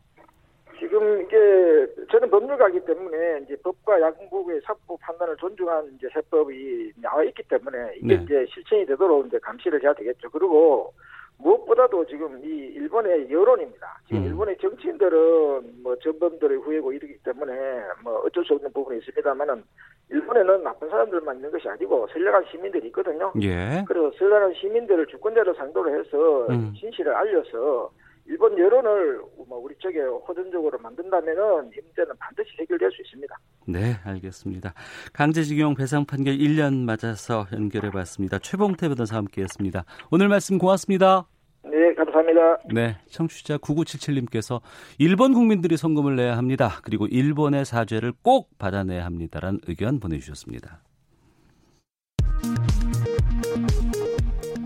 저는 2.10 2.30
법률가이기 2.30 2.84
때문에 2.84 3.40
이제 3.44 3.56
법과 3.62 4.00
야구국의 4.00 4.60
사법 4.64 4.98
판단을 5.00 5.36
존중한 5.36 5.92
이제 5.96 6.08
세법이 6.12 6.92
나와 6.96 7.22
있기 7.24 7.42
때문에 7.44 7.96
이게 7.96 8.16
네. 8.16 8.22
이제 8.22 8.46
실천이 8.52 8.86
되도록 8.86 9.26
이제 9.26 9.38
감시를 9.38 9.82
해야 9.82 9.92
되겠죠. 9.92 10.30
그리고 10.30 10.92
무엇보다도 11.38 12.06
지금 12.06 12.42
이 12.44 12.48
일본의 12.48 13.30
여론입니다. 13.30 14.00
지금 14.06 14.22
음. 14.22 14.26
일본의 14.26 14.58
정치인들은 14.58 15.82
뭐 15.82 15.96
전범들의 15.96 16.58
후예고 16.58 16.92
이러기 16.92 17.18
때문에 17.22 17.54
뭐 18.02 18.22
어쩔 18.26 18.44
수 18.44 18.54
없는 18.54 18.72
부분이 18.72 18.98
있습니다만은 18.98 19.62
일본에는 20.10 20.64
나쁜 20.64 20.88
사람들만 20.88 21.36
있는 21.36 21.50
것이 21.50 21.68
아니고 21.68 22.08
선량한 22.12 22.44
시민들이 22.50 22.88
있거든요. 22.88 23.32
예. 23.42 23.84
그래서 23.86 24.10
선량한 24.18 24.54
시민들을 24.54 25.06
주권자로 25.06 25.54
상도로 25.54 25.96
해서 25.96 26.46
음. 26.48 26.74
진실을 26.78 27.14
알려서 27.14 27.90
일본 28.28 28.58
여론을 28.58 29.22
뭐 29.48 29.58
우리 29.58 29.74
쪽에 29.78 30.00
호전적으로 30.00 30.78
만든다면은 30.78 31.70
이 31.72 31.80
문제는 31.82 32.12
반드시 32.18 32.50
해결될 32.60 32.90
수 32.92 33.00
있습니다. 33.02 33.34
네, 33.66 33.96
알겠습니다. 34.04 34.74
강제징용 35.14 35.74
배상 35.74 36.04
판결 36.04 36.34
1년 36.34 36.84
맞아서 36.84 37.46
연결해 37.52 37.90
봤습니다. 37.90 38.38
최봉태 38.38 38.88
변호사와 38.88 39.20
함께했습니다. 39.20 39.84
오늘 40.10 40.28
말씀 40.28 40.58
고맙습니다. 40.58 41.26
네, 41.64 41.94
감사합니다. 41.94 42.58
네, 42.74 42.98
청취자 43.08 43.56
9977님께서 43.58 44.60
일본 44.98 45.32
국민들이 45.32 45.78
성금을 45.78 46.16
내야 46.16 46.36
합니다. 46.36 46.80
그리고 46.82 47.06
일본의 47.06 47.64
사죄를 47.64 48.12
꼭 48.22 48.50
받아내야 48.58 49.06
합니다라는 49.06 49.60
의견 49.66 50.00
보내주셨습니다. 50.00 50.82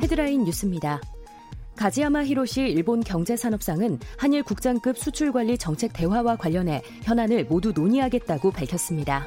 헤드라인 0.02 0.44
뉴스입니다. 0.44 1.00
가지야마 1.76 2.24
히로시 2.24 2.60
일본 2.62 3.00
경제산업상은 3.00 3.98
한일 4.16 4.42
국장급 4.42 4.98
수출관리 4.98 5.58
정책 5.58 5.92
대화와 5.92 6.36
관련해 6.36 6.82
현안을 7.02 7.46
모두 7.46 7.72
논의하겠다고 7.72 8.50
밝혔습니다. 8.50 9.26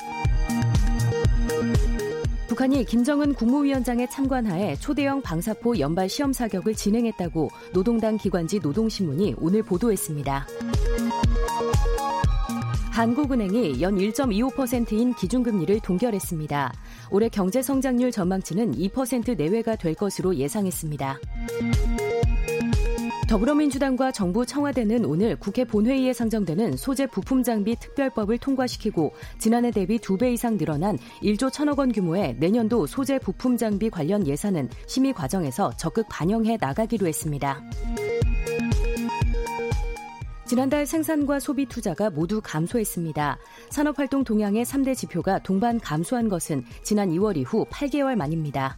북한이 2.47 2.85
김정은 2.85 3.33
국무위원장의 3.33 4.09
참관하에 4.09 4.75
초대형 4.75 5.21
방사포 5.21 5.77
연발 5.79 6.07
시험 6.07 6.31
사격을 6.31 6.75
진행했다고 6.75 7.49
노동당 7.73 8.17
기관지 8.17 8.59
노동신문이 8.59 9.35
오늘 9.39 9.61
보도했습니다. 9.61 10.47
한국은행이 12.91 13.81
연 13.81 13.97
1.25%인 13.97 15.15
기준금리를 15.15 15.81
동결했습니다. 15.81 16.73
올해 17.11 17.27
경제 17.27 17.61
성장률 17.61 18.11
전망치는 18.11 18.73
2% 18.73 19.35
내외가 19.35 19.75
될 19.75 19.95
것으로 19.95 20.33
예상했습니다. 20.33 21.19
더불어민주당과 23.27 24.11
정부 24.11 24.45
청와대는 24.45 25.03
오늘 25.03 25.35
국회 25.35 25.65
본회의에 25.65 26.13
상정되는 26.13 26.77
소재 26.77 27.07
부품 27.07 27.41
장비 27.41 27.75
특별법을 27.75 28.37
통과시키고 28.37 29.13
지난해 29.39 29.71
대비 29.71 29.97
2배 29.97 30.33
이상 30.33 30.57
늘어난 30.57 30.97
1조 31.23 31.49
1천억 31.49 31.79
원 31.79 31.91
규모의 31.91 32.35
내년도 32.39 32.85
소재 32.85 33.17
부품 33.17 33.57
장비 33.57 33.89
관련 33.89 34.27
예산은 34.27 34.69
심의 34.85 35.13
과정에서 35.13 35.71
적극 35.75 36.05
반영해 36.07 36.57
나가기로 36.61 37.07
했습니다. 37.07 37.63
지난달 40.45 40.85
생산과 40.85 41.39
소비 41.39 41.65
투자가 41.65 42.11
모두 42.11 42.39
감소했습니다. 42.43 43.39
산업활동 43.71 44.23
동향의 44.23 44.63
3대 44.65 44.95
지표가 44.95 45.39
동반 45.39 45.79
감소한 45.79 46.29
것은 46.29 46.63
지난 46.83 47.09
2월 47.09 47.35
이후 47.37 47.65
8개월 47.71 48.15
만입니다. 48.15 48.77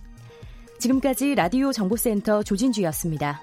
지금까지 0.80 1.36
라디오 1.36 1.74
정보센터 1.74 2.44
조진주였습니다. 2.44 3.42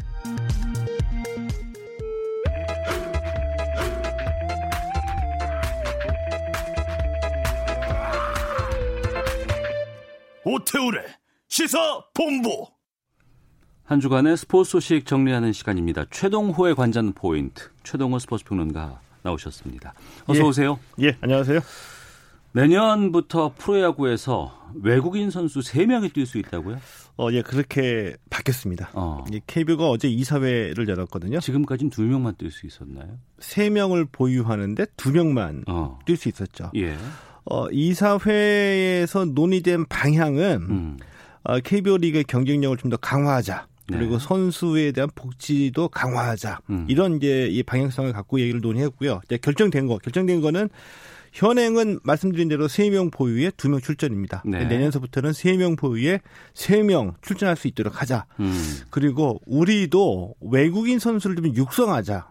오태우래 10.44 11.00
시사 11.48 11.78
본부. 12.14 12.66
한 13.84 14.00
주간의 14.00 14.36
스포츠 14.36 14.72
소식 14.72 15.06
정리하는 15.06 15.52
시간입니다. 15.52 16.04
최동호의 16.10 16.74
관전 16.74 17.12
포인트. 17.12 17.70
최동호 17.82 18.18
스포츠 18.18 18.44
평론가 18.44 19.00
나오셨습니다. 19.22 19.94
어서 20.26 20.40
예. 20.40 20.42
오세요. 20.42 20.78
예, 21.00 21.16
안녕하세요. 21.20 21.60
내년부터 22.52 23.52
프로야구에서 23.56 24.70
외국인 24.82 25.30
선수 25.30 25.60
3명이 25.60 26.12
뛸 26.12 26.24
수 26.26 26.38
있다고요? 26.38 26.78
어, 27.16 27.28
예, 27.32 27.42
그렇게 27.42 28.16
바뀌었습니다. 28.30 28.90
어. 28.92 29.24
KBO가 29.46 29.88
어제 29.88 30.08
이사회를 30.08 30.88
열었거든요. 30.88 31.40
지금까지는 31.40 31.90
2명만 31.90 32.36
뛸 32.38 32.50
수 32.50 32.66
있었나요? 32.66 33.18
3명을 33.40 34.08
보유하는데 34.12 34.84
2명만 34.96 35.64
어. 35.68 35.98
뛸수 36.06 36.28
있었죠. 36.28 36.70
예. 36.76 36.96
어, 37.46 37.68
이사회에서 37.70 39.26
논의된 39.26 39.86
방향은 39.86 40.66
음. 40.70 40.96
어, 41.42 41.60
KBO 41.60 41.98
리그의 41.98 42.24
경쟁력을 42.24 42.76
좀 42.78 42.90
더 42.90 42.96
강화하자. 42.96 43.66
그리고 43.86 44.18
네. 44.18 44.24
선수에 44.24 44.92
대한 44.92 45.10
복지도 45.14 45.88
강화하자. 45.88 46.60
음. 46.70 46.86
이런 46.88 47.16
이제 47.16 47.46
이 47.50 47.62
방향성을 47.62 48.10
갖고 48.14 48.40
얘기를 48.40 48.60
논의했고요. 48.62 49.20
이제 49.26 49.36
결정된 49.36 49.86
거, 49.86 49.98
결정된 49.98 50.40
거는 50.40 50.70
현행은 51.34 52.00
말씀드린 52.02 52.48
대로 52.48 52.66
3명 52.66 53.12
보유에 53.12 53.50
2명 53.50 53.82
출전입니다. 53.82 54.42
네. 54.46 54.64
내년서부터는 54.64 55.32
3명 55.32 55.76
보유에 55.76 56.20
3명 56.54 57.14
출전할 57.20 57.56
수 57.56 57.68
있도록 57.68 58.00
하자. 58.00 58.24
음. 58.40 58.54
그리고 58.88 59.40
우리도 59.44 60.34
외국인 60.40 60.98
선수를 60.98 61.36
좀 61.36 61.54
육성하자. 61.54 62.28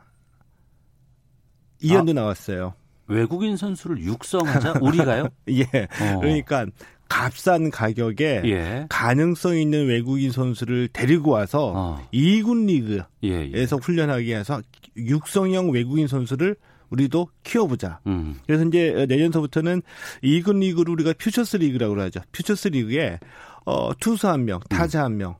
이연도 1.82 2.12
아. 2.12 2.16
나왔어요. 2.16 2.74
외국인 3.14 3.58
선수를 3.58 4.00
육성하자 4.02 4.76
우리가요? 4.82 5.28
예. 5.50 5.64
어. 5.64 6.20
그러니까 6.20 6.66
값싼 7.08 7.70
가격에 7.70 8.42
예. 8.46 8.86
가능성 8.90 9.58
있는 9.58 9.88
외국인 9.88 10.32
선수를 10.32 10.90
데리고 10.92 11.32
와서 11.32 11.74
어. 11.76 12.08
2군 12.14 12.66
리그에서 12.66 13.06
예, 13.24 13.52
예. 13.54 13.66
훈련하게 13.66 14.36
해서 14.36 14.62
육성형 14.98 15.72
외국인 15.72 16.08
선수를 16.08 16.56
우리도 16.90 17.28
키워보자. 17.44 18.00
음. 18.06 18.36
그래서 18.46 18.66
이제 18.66 19.06
내년서부터는 19.10 19.82
2군 20.24 20.60
리그를 20.60 20.92
우리가 20.94 21.14
퓨처스 21.18 21.58
리그라고 21.58 22.00
하죠. 22.02 22.22
퓨처스 22.32 22.70
리그에 22.70 23.20
어, 23.66 23.92
투수 24.00 24.28
한 24.28 24.46
명, 24.46 24.60
타자 24.70 25.04
한 25.04 25.18
명, 25.18 25.36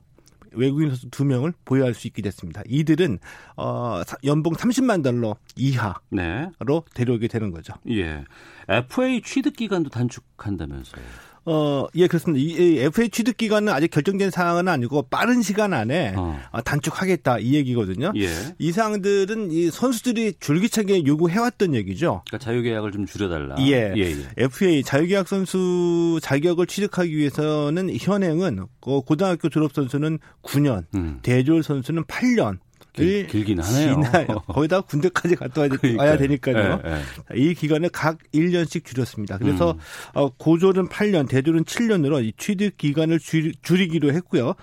외국인 0.56 0.88
선수 0.88 1.10
두 1.10 1.24
명을 1.24 1.52
보유할 1.64 1.94
수 1.94 2.06
있게 2.06 2.22
됐습니다. 2.22 2.62
이들은 2.66 3.18
어 3.56 4.02
연봉 4.24 4.54
30만 4.54 5.02
달러 5.02 5.36
이하로 5.56 5.94
네. 6.10 6.48
데려오게 6.94 7.28
되는 7.28 7.50
거죠. 7.50 7.74
예. 7.90 8.24
FA 8.68 9.22
취득 9.22 9.56
기간도 9.56 9.90
단축한다면서요. 9.90 11.04
어, 11.46 11.86
예, 11.94 12.06
그렇습니다. 12.06 12.42
이, 12.42 12.78
FA 12.78 13.08
취득 13.08 13.36
기간은 13.36 13.72
아직 13.72 13.90
결정된 13.90 14.30
사항은 14.30 14.68
아니고 14.68 15.02
빠른 15.10 15.42
시간 15.42 15.72
안에 15.72 16.14
어. 16.16 16.40
어. 16.50 16.60
단축하겠다 16.62 17.38
이 17.38 17.54
얘기거든요. 17.54 18.12
예. 18.16 18.28
이 18.58 18.72
사항들은 18.72 19.50
이 19.52 19.70
선수들이 19.70 20.34
줄기차게 20.40 21.04
요구해왔던 21.04 21.74
얘기죠. 21.74 22.22
그러니까 22.26 22.38
자유계약을 22.38 22.92
좀 22.92 23.06
줄여달라. 23.06 23.56
예. 23.60 23.92
예, 23.96 24.00
예. 24.00 24.16
FA 24.36 24.82
자유계약 24.82 25.28
선수 25.28 26.18
자격을 26.22 26.66
취득하기 26.66 27.14
위해서는 27.14 27.94
현행은 27.98 28.66
그 28.80 29.00
고등학교 29.02 29.48
졸업 29.48 29.72
선수는 29.72 30.18
9년, 30.42 30.84
음. 30.94 31.18
대졸 31.22 31.62
선수는 31.62 32.04
8년, 32.04 32.58
길, 32.94 33.26
길긴 33.26 33.60
하네요. 33.60 33.96
기나요. 33.96 34.26
거의 34.48 34.68
다 34.68 34.80
군대까지 34.80 35.36
갔다 35.36 35.62
와야, 35.62 35.70
와야 35.98 36.16
되니까요. 36.16 36.80
네, 36.82 36.94
네. 36.94 37.02
이 37.34 37.54
기간을 37.54 37.88
각 37.90 38.18
1년씩 38.32 38.84
줄였습니다. 38.84 39.38
그래서 39.38 39.72
음. 39.72 39.78
어, 40.14 40.28
고졸은 40.30 40.88
8년, 40.88 41.28
대졸은 41.28 41.64
7년으로 41.64 42.24
이 42.24 42.32
취득 42.36 42.76
기간을 42.76 43.18
줄, 43.18 43.52
줄이기로 43.62 44.12
했고요. 44.12 44.54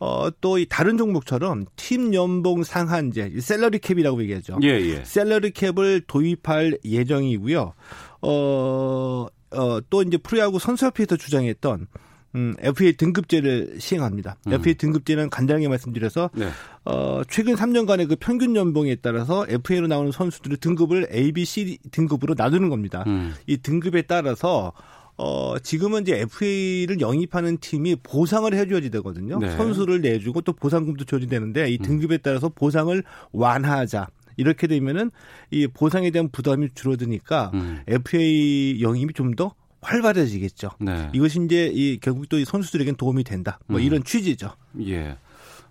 어, 0.00 0.28
또 0.40 0.58
이 0.58 0.66
다른 0.68 0.96
종목처럼 0.98 1.66
팀 1.76 2.14
연봉 2.14 2.62
상한제, 2.64 3.32
셀러리 3.40 3.78
캡이라고 3.78 4.22
얘기하죠. 4.22 4.58
예, 4.62 4.68
예. 4.68 5.04
셀러리 5.04 5.52
캡을 5.52 6.02
도입할 6.06 6.78
예정이고요. 6.84 7.72
어, 8.22 9.26
어, 9.50 9.80
또 9.88 10.02
이제 10.02 10.16
프로야구 10.18 10.58
선수협회에서 10.58 11.16
주장했던 11.16 11.86
음, 12.34 12.54
FA 12.60 12.92
등급제를 12.92 13.76
시행합니다. 13.78 14.36
음. 14.46 14.52
FA 14.52 14.74
등급제는 14.74 15.30
간단하게 15.30 15.68
말씀드려서 15.68 16.30
네. 16.34 16.48
어, 16.84 17.22
최근 17.28 17.54
3년간의 17.54 18.08
그 18.08 18.16
평균 18.18 18.54
연봉에 18.54 18.96
따라서 18.96 19.46
FA로 19.48 19.86
나오는 19.86 20.12
선수들의 20.12 20.58
등급을 20.58 21.08
A, 21.12 21.32
B, 21.32 21.44
C 21.44 21.78
등급으로 21.90 22.34
나누는 22.36 22.68
겁니다. 22.68 23.04
음. 23.06 23.34
이 23.46 23.56
등급에 23.56 24.02
따라서 24.02 24.72
어, 25.16 25.58
지금은 25.58 26.02
이제 26.02 26.20
FA를 26.20 27.00
영입하는 27.00 27.58
팀이 27.58 27.96
보상을 28.02 28.52
해줘야 28.54 28.80
되거든요. 28.80 29.38
네. 29.38 29.50
선수를 29.56 30.00
내주고 30.00 30.42
또 30.42 30.52
보상금도 30.52 31.04
줘야 31.04 31.20
되는데 31.26 31.70
이 31.70 31.78
음. 31.80 31.82
등급에 31.82 32.18
따라서 32.18 32.48
보상을 32.48 33.02
완화하자. 33.32 34.06
이렇게 34.36 34.68
되면은 34.68 35.10
이 35.50 35.66
보상에 35.66 36.10
대한 36.10 36.28
부담이 36.30 36.68
줄어드니까 36.74 37.50
음. 37.54 37.80
FA 37.88 38.80
영입이 38.80 39.12
좀더 39.12 39.54
활발해지겠죠. 39.88 40.70
네. 40.80 41.08
이것이 41.12 41.40
이제 41.44 41.70
이 41.72 41.98
결국 42.00 42.28
또 42.28 42.38
이 42.38 42.44
선수들에겐 42.44 42.96
도움이 42.96 43.24
된다. 43.24 43.58
뭐 43.66 43.80
음. 43.80 43.84
이런 43.84 44.04
취지죠. 44.04 44.52
예. 44.86 45.16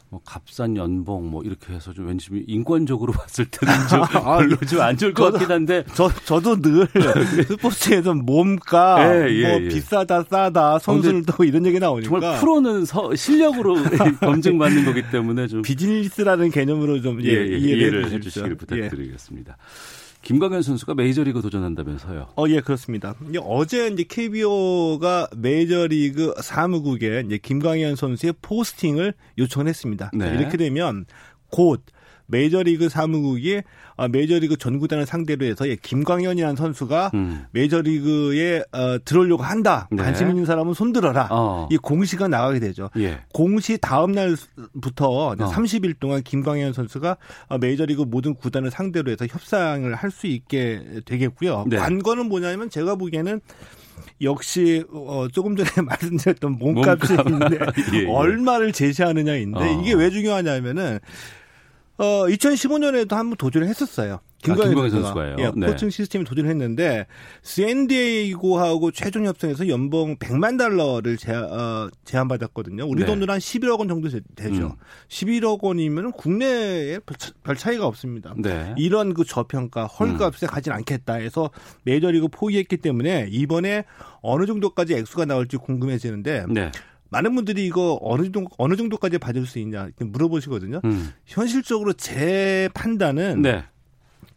뭐 0.10 0.21
값싼 0.25 0.77
연봉 0.77 1.30
뭐 1.30 1.43
이렇게 1.43 1.73
해서 1.73 1.91
좀 1.93 2.08
왠지 2.08 2.30
인권적으로 2.47 3.12
봤을 3.19 3.45
때는 3.45 3.73
좀 3.89 4.01
아, 4.23 4.38
별로 4.38 4.56
좀 4.58 4.80
안 4.82 4.97
좋을 4.97 5.13
것 5.13 5.32
같긴 5.34 5.51
한데 5.51 5.84
저 5.93 6.10
저도 6.23 6.62
늘 6.62 6.88
스포츠에서 7.47 8.13
몸값 8.13 8.99
예, 9.01 9.30
예, 9.30 9.47
뭐 9.49 9.62
예. 9.63 9.67
비싸다 9.67 10.23
싸다 10.23 10.80
선수들도 10.80 11.43
이런 11.43 11.65
얘기 11.65 11.77
나오니까 11.80 12.10
정말 12.10 12.39
프로는 12.39 12.86
서, 12.86 13.13
실력으로 13.15 13.75
검증받는 14.21 14.86
거기 14.86 15.03
때문에 15.12 15.47
좀 15.47 15.62
비즈니스라는 15.62 16.51
개념으로 16.51 17.01
좀 17.01 17.21
예, 17.23 17.30
예, 17.30 17.58
이해를 17.58 18.10
해주시길 18.12 18.56
부탁드리겠습니다. 18.56 19.58
김광현 20.21 20.62
선수가 20.62 20.95
메이저리그 20.95 21.41
도전한다면서요? 21.41 22.27
어, 22.36 22.45
예, 22.49 22.60
그렇습니다. 22.60 23.15
어제 23.41 23.88
이제 23.88 24.03
KBO가 24.03 25.30
메이저리그 25.38 26.34
사무국에 26.41 27.23
이제 27.25 27.38
김광현 27.38 27.95
선수의 27.95 28.34
포스팅을 28.41 29.13
요청했습니다. 29.38 30.12
네. 30.13 30.36
이렇게 30.38 30.58
되면 30.58 31.06
곧 31.49 31.82
메이저리그 32.27 32.89
사무국이 32.89 33.61
아, 33.95 34.07
메이저리그 34.07 34.57
전구단을 34.57 35.05
상대로 35.05 35.45
해서 35.45 35.65
김광현이라는 35.81 36.55
선수가 36.55 37.11
음. 37.15 37.45
메이저리그에 37.51 38.63
어, 38.71 38.97
들어오려고 39.03 39.43
한다. 39.43 39.87
네. 39.91 40.03
관심 40.03 40.29
있는 40.29 40.45
사람은 40.45 40.73
손들어라. 40.73 41.29
어. 41.31 41.67
이 41.71 41.77
공시가 41.77 42.27
나가게 42.27 42.59
되죠. 42.59 42.89
예. 42.97 43.19
공시 43.33 43.77
다음 43.79 44.11
날부터 44.11 45.07
어. 45.09 45.35
30일 45.35 45.95
동안 45.99 46.21
김광현 46.21 46.73
선수가 46.73 47.17
어, 47.47 47.57
메이저리그 47.57 48.03
모든 48.03 48.33
구단을 48.35 48.71
상대로 48.71 49.11
해서 49.11 49.25
협상을 49.25 49.93
할 49.95 50.07
수 50.11 50.25
있게 50.27 51.01
되겠고요. 51.05 51.65
네. 51.67 51.75
관건은 51.77 52.27
뭐냐면 52.29 52.69
제가 52.69 52.95
보기에는 52.95 53.41
역시 54.21 54.83
어 54.91 55.27
조금 55.31 55.55
전에 55.55 55.69
말씀드렸던 55.85 56.57
몸값이 56.57 57.13
몸값. 57.13 57.29
있는데 57.29 57.57
예, 57.93 57.99
예. 58.03 58.07
얼마를 58.07 58.71
제시하느냐인데 58.71 59.59
어. 59.59 59.81
이게 59.81 59.93
왜 59.93 60.09
중요하냐면은 60.09 60.99
어 61.97 62.25
2015년에도 62.27 63.12
한번 63.12 63.38
도전을 63.38 63.67
했었어요. 63.67 64.19
김광현 64.43 64.77
아, 64.77 64.89
선수가요. 64.89 65.36
예, 65.39 65.51
네. 65.55 65.67
코칭 65.67 65.89
시스템에 65.89 66.23
도전을 66.23 66.49
했는데 66.49 67.07
샌디에이고하고 67.41 68.91
최종 68.91 69.25
협상에서 69.25 69.67
연봉 69.67 70.15
100만 70.17 70.57
달러를 70.57 71.17
제한, 71.17 71.45
어, 71.45 71.89
제한받았거든요. 72.05 72.86
우리 72.88 73.01
네. 73.01 73.05
돈으로 73.07 73.33
한 73.33 73.39
11억 73.39 73.79
원 73.79 73.88
정도 73.88 74.10
되 74.10 74.51
죠. 74.51 74.67
음. 74.67 74.71
11억 75.10 75.63
원이면 75.63 76.12
국내에 76.12 76.99
별 77.43 77.55
차이가 77.55 77.88
없습니다. 77.88 78.36
네. 78.38 78.75
이런 78.77 79.13
그 79.13 79.25
저평가 79.25 79.86
헐값에 79.88 80.45
음. 80.45 80.47
가진 80.47 80.71
않겠다 80.73 81.15
해서 81.15 81.49
메이저리그 81.83 82.27
포기했기 82.27 82.77
때문에 82.77 83.27
이번에 83.31 83.86
어느 84.21 84.45
정도까지 84.45 84.93
액수가 84.93 85.25
나올지 85.25 85.57
궁금해지는데 85.57 86.45
네. 86.49 86.71
많은 87.09 87.35
분들이 87.35 87.65
이거 87.65 87.97
어느 88.01 88.23
정도 88.31 88.49
어느 88.57 88.75
정도까지 88.75 89.17
받을 89.17 89.45
수 89.45 89.59
있냐 89.59 89.89
물어보시거든요. 89.99 90.81
음. 90.85 91.13
현실적으로 91.25 91.93
제 91.93 92.69
판단은 92.73 93.41
네. 93.41 93.63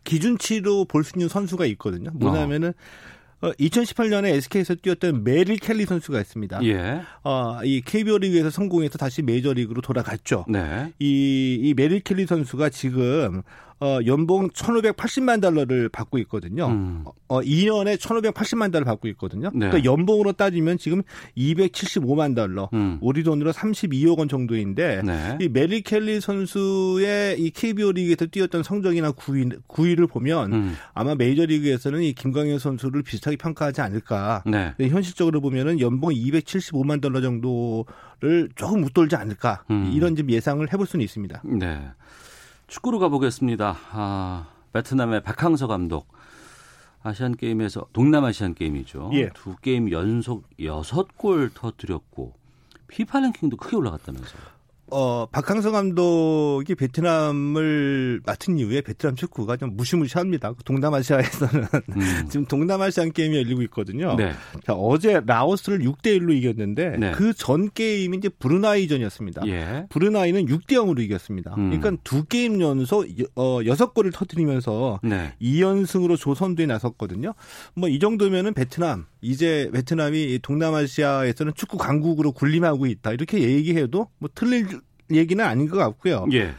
기준치로 0.05 0.85
볼 0.87 1.05
수 1.05 1.13
있는 1.17 1.29
선수가 1.29 1.67
있거든요. 1.67 2.11
뭐냐면은 2.15 2.71
어. 3.41 3.49
어, 3.49 3.53
2018년에 3.53 4.27
SK에서 4.35 4.75
뛰었던 4.75 5.25
메릴 5.25 5.57
켈리 5.57 5.87
선수가 5.87 6.21
있습니다. 6.21 6.63
예. 6.65 7.01
어, 7.25 7.61
이 7.65 7.81
KBO 7.81 8.19
리그에서 8.19 8.51
성공해서 8.51 8.99
다시 8.99 9.23
메이저리그로 9.23 9.81
돌아갔죠. 9.81 10.45
네. 10.47 10.93
이, 10.99 11.59
이 11.63 11.73
메릴 11.75 12.01
켈리 12.01 12.27
선수가 12.27 12.69
지금 12.69 13.41
어, 13.81 13.99
연봉 14.05 14.51
1,580만 14.51 15.41
달러를 15.41 15.89
받고 15.89 16.19
있거든요. 16.19 16.67
음. 16.67 17.05
어, 17.29 17.41
2년에 17.41 17.97
1,580만 17.97 18.71
달러 18.71 18.85
받고 18.85 19.09
있거든요. 19.09 19.51
네. 19.55 19.69
그러니까 19.71 19.85
연봉으로 19.85 20.33
따지면 20.33 20.77
지금 20.77 21.03
275만 21.37 22.37
달러, 22.37 22.69
음. 22.75 22.99
우리 23.01 23.23
돈으로 23.23 23.53
32억 23.53 24.19
원 24.19 24.29
정도인데 24.29 25.01
네. 25.03 25.39
이 25.41 25.49
메릴 25.49 25.81
켈리 25.81 26.21
선수의 26.21 27.41
이 27.41 27.51
KBO 27.51 27.93
리그에서 27.93 28.27
뛰었던 28.27 28.63
성적이나 28.63 29.13
구위, 29.13 29.49
구위를 29.67 30.07
보면 30.07 30.53
음. 30.53 30.77
아마 30.93 31.15
메이저 31.15 31.47
리그에서는 31.47 32.03
이 32.03 32.13
김광현 32.13 32.59
선수를 32.59 33.03
비슷하게 33.03 33.37
평가하지 33.39 33.81
않을까. 33.81 34.45
네. 34.45 34.75
현실적으로 34.79 35.41
보면은 35.41 35.81
연봉 35.81 36.11
275만 36.11 37.01
달러 37.01 37.23
정도를 37.23 38.51
조금 38.57 38.85
웃돌지 38.85 39.17
않을까. 39.17 39.65
음. 39.71 39.91
이런 39.95 40.17
좀 40.17 40.31
예상을 40.31 40.71
해볼 40.71 40.87
수는 40.87 41.03
있습니다. 41.03 41.43
네. 41.45 41.81
축구로 42.71 43.01
가보겠습니다. 43.01 43.77
아, 43.91 44.47
베트남의 44.73 45.25
박항서 45.25 45.67
감독. 45.67 46.07
아시안 47.03 47.37
게임에서 47.37 47.87
동남아시안 47.93 48.55
게임이죠. 48.55 49.11
예. 49.15 49.31
두 49.31 49.57
게임 49.57 49.91
연속 49.91 50.45
여섯 50.63 51.17
골 51.17 51.51
터뜨렸고 51.53 52.35
피파 52.89 53.21
랭킹도 53.21 53.57
크게 53.57 53.77
올라갔다면서요. 53.77 54.43
어, 54.91 55.27
박항서 55.27 55.71
감독이 55.71 56.75
베트남을 56.75 58.23
맡은 58.25 58.59
이후에 58.59 58.81
베트남 58.81 59.15
축구가 59.15 59.59
좀 59.59 59.77
무시무시합니다. 59.77 60.55
동남아시아에서는 60.65 61.67
음. 61.97 62.01
지금 62.31 62.47
동남아시안 62.47 63.13
게임이 63.13 63.37
열리고 63.37 63.63
있거든요. 63.63 64.17
네. 64.17 64.33
자, 64.65 64.73
어제 64.73 65.21
라오스를 65.25 65.81
6대 65.81 66.19
1로 66.19 66.35
이겼는데 66.35 66.97
네. 66.99 67.11
그전 67.13 67.71
게임이 67.73 68.17
이제 68.17 68.29
브루나이전이었습니다. 68.31 69.47
예. 69.47 69.87
브루나이는 69.91 70.47
6대 70.47 70.73
0으로 70.73 71.01
이겼습니다. 71.01 71.55
음. 71.59 71.71
그러니까 71.71 72.03
두 72.03 72.25
게임 72.25 72.61
연속 72.61 73.07
어, 73.35 73.61
6골을 73.61 74.13
터뜨리면서 74.13 75.01
네. 75.03 75.35
2연승으로 75.43 76.17
조선도에 76.19 76.67
나섰거든요. 76.67 77.35
뭐 77.75 77.91
이 77.91 77.99
정도면은 77.99 78.55
베트남 78.55 79.07
이제 79.21 79.69
베트남이 79.73 80.39
동남아시아에서는 80.43 81.53
축구 81.55 81.77
강국으로 81.77 82.33
군림하고 82.33 82.87
있다. 82.87 83.13
이렇게 83.13 83.41
얘기해도 83.43 84.09
뭐 84.19 84.31
틀릴 84.35 84.80
얘기는 85.13 85.45
아닌 85.45 85.69
것 85.69 85.77
같고요. 85.77 86.27
예. 86.33 86.55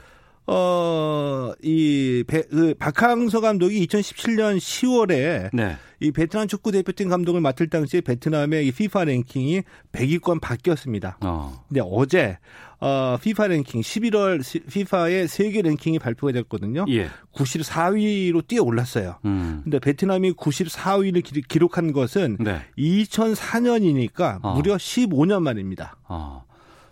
어, 0.48 1.54
이, 1.62 2.24
배, 2.28 2.42
그, 2.44 2.74
박항서 2.74 3.42
감독이 3.42 3.86
2017년 3.88 4.58
10월에 4.58 5.50
네. 5.54 5.78
이 6.00 6.12
베트남 6.12 6.48
축구 6.48 6.72
대표팀 6.72 7.10
감독을 7.10 7.40
맡을 7.42 7.70
당시에 7.70 8.02
베트남의 8.02 8.66
이 8.66 8.70
FIFA 8.70 9.06
랭킹이 9.06 9.62
100위권 9.92 10.42
바뀌었습니다. 10.42 11.20
어. 11.22 11.64
근데 11.70 11.82
어제, 11.84 12.40
어, 12.82 13.16
FIFA 13.20 13.50
랭킹 13.50 13.82
11월 13.82 14.42
FIFA의 14.68 15.28
세계 15.28 15.62
랭킹이 15.62 16.00
발표가 16.00 16.34
됐거든요. 16.34 16.86
예. 16.90 17.10
94위로 17.34 18.46
뛰어 18.48 18.64
올랐어요. 18.64 19.20
음. 19.24 19.62
근데 19.64 19.78
베트남이 19.78 20.34
94위를 20.34 21.24
기 21.48 21.60
록한 21.60 21.94
것은 21.94 22.38
네. 22.40 22.62
2004년이니까 22.78 24.40
어. 24.42 24.56
무려 24.56 24.76
15년 24.76 25.44
만입니다. 25.44 25.96
어. 26.10 26.44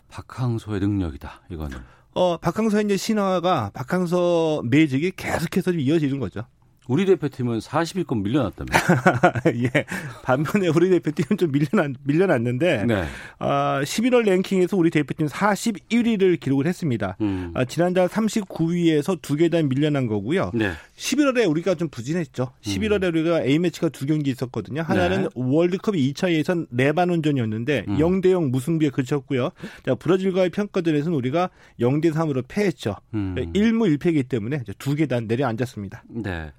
박항서의 0.10 0.80
능력이다. 0.80 1.41
이거는. 1.50 1.78
어, 2.13 2.38
박항서의 2.38 2.86
이제 2.86 2.98
신화가 2.98 3.72
박항서 3.74 4.63
매직이 4.65 5.12
계속해서 5.15 5.72
좀 5.72 5.80
이어지는 5.80 6.19
거죠. 6.19 6.45
우리 6.89 7.06
대표팀은 7.06 7.60
40위권 7.60 8.23
밀려났다며. 8.23 8.69
예. 9.63 9.86
반면에 10.23 10.69
우리 10.69 10.89
대표팀은 10.89 11.38
좀 11.38 11.52
밀려났, 11.52 11.91
밀려났는데, 12.04 12.86
네. 12.88 13.04
아, 13.38 13.82
11월 13.84 14.23
랭킹에서 14.23 14.75
우리 14.75 14.89
대표팀 14.89 15.28
41위를 15.28 16.39
기록을 16.39 16.65
했습니다. 16.65 17.15
음. 17.21 17.52
아, 17.54 17.63
지난달 17.63 18.08
39위에서 18.08 19.21
두 19.21 19.36
계단 19.36 19.69
밀려난 19.69 20.08
거고요. 20.08 20.49
네. 20.56 20.71
11월에 20.97 21.47
우리가 21.47 21.75
좀 21.75 21.89
부진했죠. 21.89 22.54
11월에 22.62 23.04
음. 23.04 23.10
우리가 23.10 23.43
A매치가 23.43 23.89
두 23.89 24.08
경기 24.08 24.32
있었거든요. 24.32 24.82
하나는 24.82 25.23
네. 25.23 25.30
월드컵 25.36 25.93
2차 25.93 26.32
예선 26.32 26.65
레바논전이었는데 26.71 27.86
음. 27.88 27.97
0대 27.97 28.32
0 28.32 28.49
무승부에 28.49 28.89
그쳤고요. 28.89 29.52
자, 29.86 29.93
브라질과의 29.93 30.49
평가전에서는 30.49 31.15
우리가 31.15 31.52
0대 31.80 32.12
3으로 32.12 32.43
패했죠. 32.47 32.95
음. 33.13 33.36
1무 33.36 33.95
1패이기 33.95 34.28
때문에 34.28 34.63
두 34.80 34.95
계단 34.95 35.28
내려앉았습니다. 35.28 36.04
네. 36.10 36.52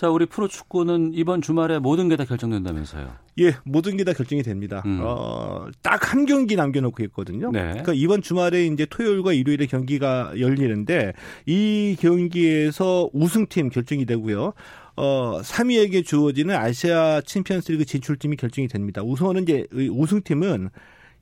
자, 0.00 0.08
우리 0.08 0.24
프로 0.24 0.48
축구는 0.48 1.10
이번 1.12 1.42
주말에 1.42 1.78
모든 1.78 2.08
게 2.08 2.16
다 2.16 2.24
결정된다면서요? 2.24 3.12
예, 3.40 3.54
모든 3.66 3.98
게 3.98 4.04
다 4.04 4.14
결정이 4.14 4.42
됩니다. 4.42 4.82
음. 4.86 5.00
어, 5.02 5.66
딱 5.82 6.14
한 6.14 6.24
경기 6.24 6.56
남겨놓고 6.56 7.02
있거든요. 7.04 7.50
네. 7.52 7.60
그러니까 7.68 7.92
이번 7.92 8.22
주말에 8.22 8.64
이제 8.64 8.86
토요일과 8.88 9.34
일요일에 9.34 9.66
경기가 9.66 10.32
열리는데 10.40 11.12
이 11.44 11.96
경기에서 12.00 13.10
우승팀 13.12 13.68
결정이 13.68 14.06
되고요. 14.06 14.54
어, 14.96 15.40
3위에게 15.42 16.02
주어지는 16.06 16.54
아시아 16.56 17.20
챔피언스리그 17.20 17.84
진출팀이 17.84 18.36
결정이 18.36 18.68
됩니다. 18.68 19.02
우선은 19.02 19.42
이제 19.42 19.66
우승팀은 19.70 20.70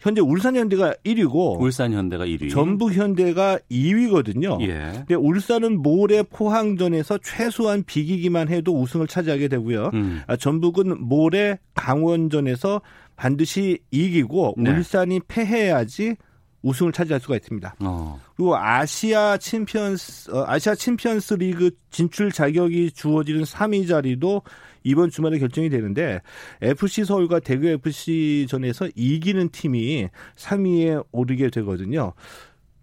현재 0.00 0.20
울산현대가 0.20 0.94
1위고 1.04 1.60
울산현대가 1.60 2.24
1위. 2.26 2.50
전북현대가 2.50 3.58
2위거든요. 3.70 4.60
예. 4.62 4.92
근데 4.98 5.14
울산은 5.14 5.82
모레 5.82 6.22
포항전에서 6.24 7.18
최소한 7.22 7.82
비기기만 7.84 8.48
해도 8.48 8.80
우승을 8.80 9.08
차지하게 9.08 9.48
되고요. 9.48 9.90
음. 9.94 10.22
아, 10.26 10.36
전북은 10.36 11.02
모레 11.08 11.58
강원전에서 11.74 12.80
반드시 13.16 13.80
이기고 13.90 14.54
네. 14.58 14.70
울산이 14.70 15.20
패해야지 15.26 16.14
우승을 16.62 16.92
차지할 16.92 17.20
수가 17.20 17.36
있습니다. 17.36 17.76
어. 17.80 18.20
그리고 18.36 18.56
아시아 18.56 19.36
챔피언스 19.38 20.30
어, 20.32 20.44
아시아 20.46 20.74
챔피언스 20.74 21.34
리그 21.34 21.70
진출 21.90 22.32
자격이 22.32 22.92
주어지는 22.92 23.42
3위 23.42 23.86
자리도 23.88 24.42
이번 24.82 25.10
주말에 25.10 25.38
결정이 25.38 25.68
되는데 25.68 26.20
FC 26.62 27.04
서울과 27.04 27.40
대구 27.40 27.68
FC 27.68 28.46
전에서 28.48 28.88
이기는 28.94 29.50
팀이 29.50 30.08
3위에 30.36 31.04
오르게 31.12 31.50
되거든요. 31.50 32.12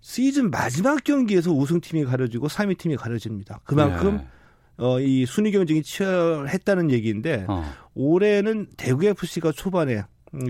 시즌 0.01 0.51
마지막 0.51 1.03
경기에서 1.03 1.51
우승팀이 1.51 2.05
가려지고 2.05 2.47
3위 2.47 2.77
팀이 2.77 2.95
가려집니다. 2.95 3.61
그만큼 3.63 4.17
네. 4.17 4.27
어, 4.77 4.99
이 4.99 5.25
순위 5.25 5.51
경쟁이 5.51 5.81
치열했다는 5.81 6.91
얘기인데 6.91 7.45
어. 7.47 7.65
올해는 7.93 8.67
대구 8.77 9.05
FC가 9.05 9.51
초반에 9.51 9.95
음, 9.95 10.03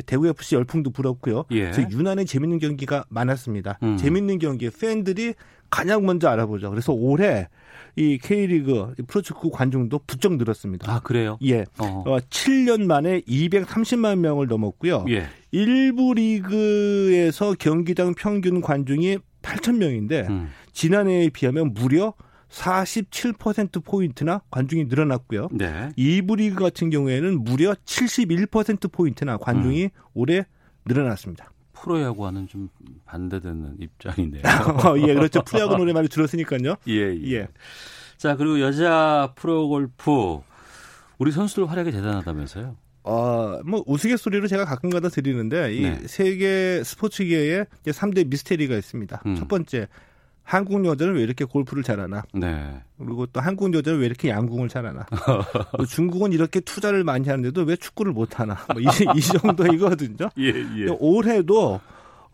대구 0.05 0.27
FC 0.27 0.55
열풍도 0.55 0.91
불었고요. 0.91 1.45
예. 1.51 1.71
유난히 1.91 2.25
재밌는 2.25 2.59
경기가 2.59 3.05
많았습니다. 3.09 3.79
음. 3.83 3.97
재밌는 3.97 4.39
경기 4.39 4.69
팬들이 4.69 5.33
가장 5.69 6.05
먼저 6.05 6.29
알아보죠. 6.29 6.69
그래서 6.69 6.93
올해 6.93 7.47
이 7.95 8.17
K리그 8.21 8.93
프로축구 9.07 9.51
관중도 9.51 9.99
부쩍 10.05 10.35
늘었습니다. 10.35 10.91
아 10.91 10.99
그래요? 10.99 11.37
예. 11.43 11.65
어. 11.79 12.03
어 12.05 12.17
7년 12.29 12.85
만에 12.85 13.21
230만 13.21 14.19
명을 14.19 14.47
넘었고요. 14.47 15.05
예. 15.09 15.27
일부 15.51 16.13
리그에서 16.13 17.55
경기당 17.57 18.13
평균 18.13 18.61
관중이 18.61 19.17
8천 19.41 19.77
명인데 19.77 20.27
음. 20.29 20.49
지난해에 20.73 21.29
비하면 21.29 21.73
무려 21.73 22.13
47% 22.55 23.83
포인트나 23.83 24.41
관중이 24.49 24.85
늘어났고요. 24.85 25.49
네. 25.51 25.89
2부 25.97 26.37
리그 26.37 26.63
같은 26.63 26.89
경우에는 26.89 27.43
무려 27.43 27.73
71% 27.85 28.91
포인트나 28.91 29.37
관중이 29.37 29.83
음. 29.83 29.89
올해 30.13 30.45
늘어났습니다. 30.85 31.51
프로야구와는 31.73 32.47
좀 32.47 32.69
반대되는 33.05 33.75
입장이네요. 33.79 34.41
어, 34.87 34.97
예, 34.99 35.13
그렇죠. 35.13 35.41
프로야구 35.41 35.75
올해 35.75 35.91
많이 35.91 36.07
줄었으니까요. 36.07 36.75
예, 36.87 36.93
예, 36.93 37.31
예. 37.33 37.47
자, 38.17 38.37
그리고 38.37 38.61
여자 38.61 39.33
프로골프 39.35 40.39
우리 41.17 41.31
선수들 41.31 41.69
활약이 41.69 41.91
대단하다면서요? 41.91 42.77
어, 43.03 43.59
뭐 43.65 43.83
우스갯소리로 43.85 44.47
제가 44.47 44.65
가끔가다 44.65 45.09
드리는데 45.09 45.75
이 45.75 45.81
네. 45.81 45.99
세계 46.07 46.81
스포츠계에 46.83 47.65
3대 47.85 48.27
미스테리가 48.29 48.75
있습니다. 48.77 49.21
음. 49.25 49.35
첫 49.35 49.47
번째 49.47 49.87
한국 50.45 50.85
여자는 50.85 51.15
왜 51.15 51.23
이렇게 51.23 51.43
골프를 51.43 51.81
잘하나? 51.81 52.23
네. 52.31 52.81
그리고 52.99 53.25
또 53.25 53.41
한국 53.41 53.73
여자는 53.73 53.99
왜 53.99 54.05
이렇게 54.05 54.29
양궁을 54.29 54.69
잘하나? 54.69 55.05
중국은 55.89 56.33
이렇게 56.33 56.59
투자를 56.59 57.03
많이 57.03 57.27
하는데도 57.27 57.63
왜 57.63 57.75
축구를 57.75 58.13
못하나? 58.13 58.55
뭐 58.71 58.79
이, 58.79 58.85
이 59.17 59.21
정도이거든요. 59.21 60.29
예, 60.37 60.53
예. 60.77 60.87
올해도 60.99 61.81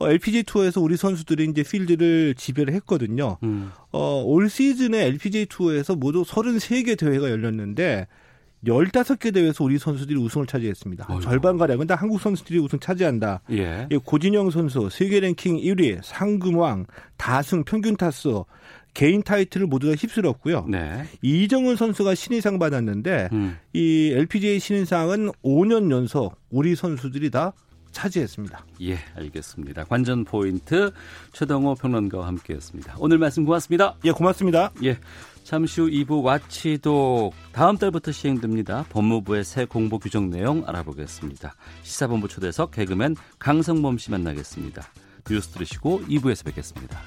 LPG 0.02 0.44
투어에서 0.44 0.82
우리 0.82 0.98
선수들이 0.98 1.46
이제 1.46 1.64
필드를 1.64 2.36
지배를 2.36 2.74
했거든요. 2.76 3.38
음. 3.44 3.72
어, 3.92 4.22
올 4.26 4.50
시즌에 4.50 5.06
LPG 5.06 5.46
투어에서 5.46 5.96
모두 5.96 6.24
33개 6.24 6.98
대회가 6.98 7.30
열렸는데 7.30 8.08
15개 8.66 9.34
대회에서 9.34 9.64
우리 9.64 9.78
선수들이 9.78 10.20
우승을 10.20 10.46
차지했습니다. 10.46 11.08
어휴. 11.10 11.22
절반 11.22 11.58
가량은 11.58 11.88
다 11.88 11.96
한국 11.96 12.22
선수들이 12.22 12.60
우승 12.60 12.80
차지한다. 12.80 13.42
예. 13.52 13.88
고진영 14.06 14.52
선수 14.52 14.90
세계 14.92 15.20
랭킹 15.20 15.58
1위, 15.58 16.00
상금왕, 16.04 16.86
다승, 17.18 17.64
평균 17.64 17.98
타수, 17.98 18.46
개인 18.94 19.24
타이틀을 19.24 19.68
모두 19.68 19.90
다 19.90 19.96
휩쓸었고요. 19.98 20.66
네. 20.68 21.06
이정은 21.22 21.76
선수가 21.76 22.16
신인상 22.16 22.60
받았는데 22.60 23.30
음. 23.32 23.58
이 23.74 24.12
LPGA 24.14 24.60
신인상은 24.60 25.32
5년 25.44 25.92
연속 25.92 26.36
우리 26.50 26.76
선수들이 26.76 27.30
다 27.30 27.54
차지했습니다. 27.92 28.66
예, 28.84 28.98
알겠습니다. 29.16 29.84
관전 29.86 30.26
포인트 30.26 30.92
최동호 31.34 31.76
평론가와 31.76 32.28
함께했습니다. 32.28 32.96
오늘 33.00 33.18
말씀 33.18 33.46
고맙습니다. 33.46 33.96
예, 34.06 34.12
고맙습니다. 34.12 34.72
예. 34.84 34.98
잠시 35.52 35.82
후 35.82 35.90
2부 35.90 36.24
와치독 36.24 37.34
다음 37.52 37.78
달부터 37.78 38.14
시행됩니다. 38.14 38.86
법무부의 38.88 39.44
새 39.44 39.66
공보 39.66 40.00
규정 40.00 40.30
내용 40.30 40.64
알아보겠습니다. 40.66 41.56
시사본부 41.84 42.30
초대석 42.30 42.72
개그맨 42.72 43.18
강성범 43.38 43.98
씨 43.98 44.12
만나겠습니다. 44.12 44.82
뉴스 45.30 45.50
들으시고 45.50 46.04
2부에서 46.08 46.46
뵙겠습니다. 46.46 46.98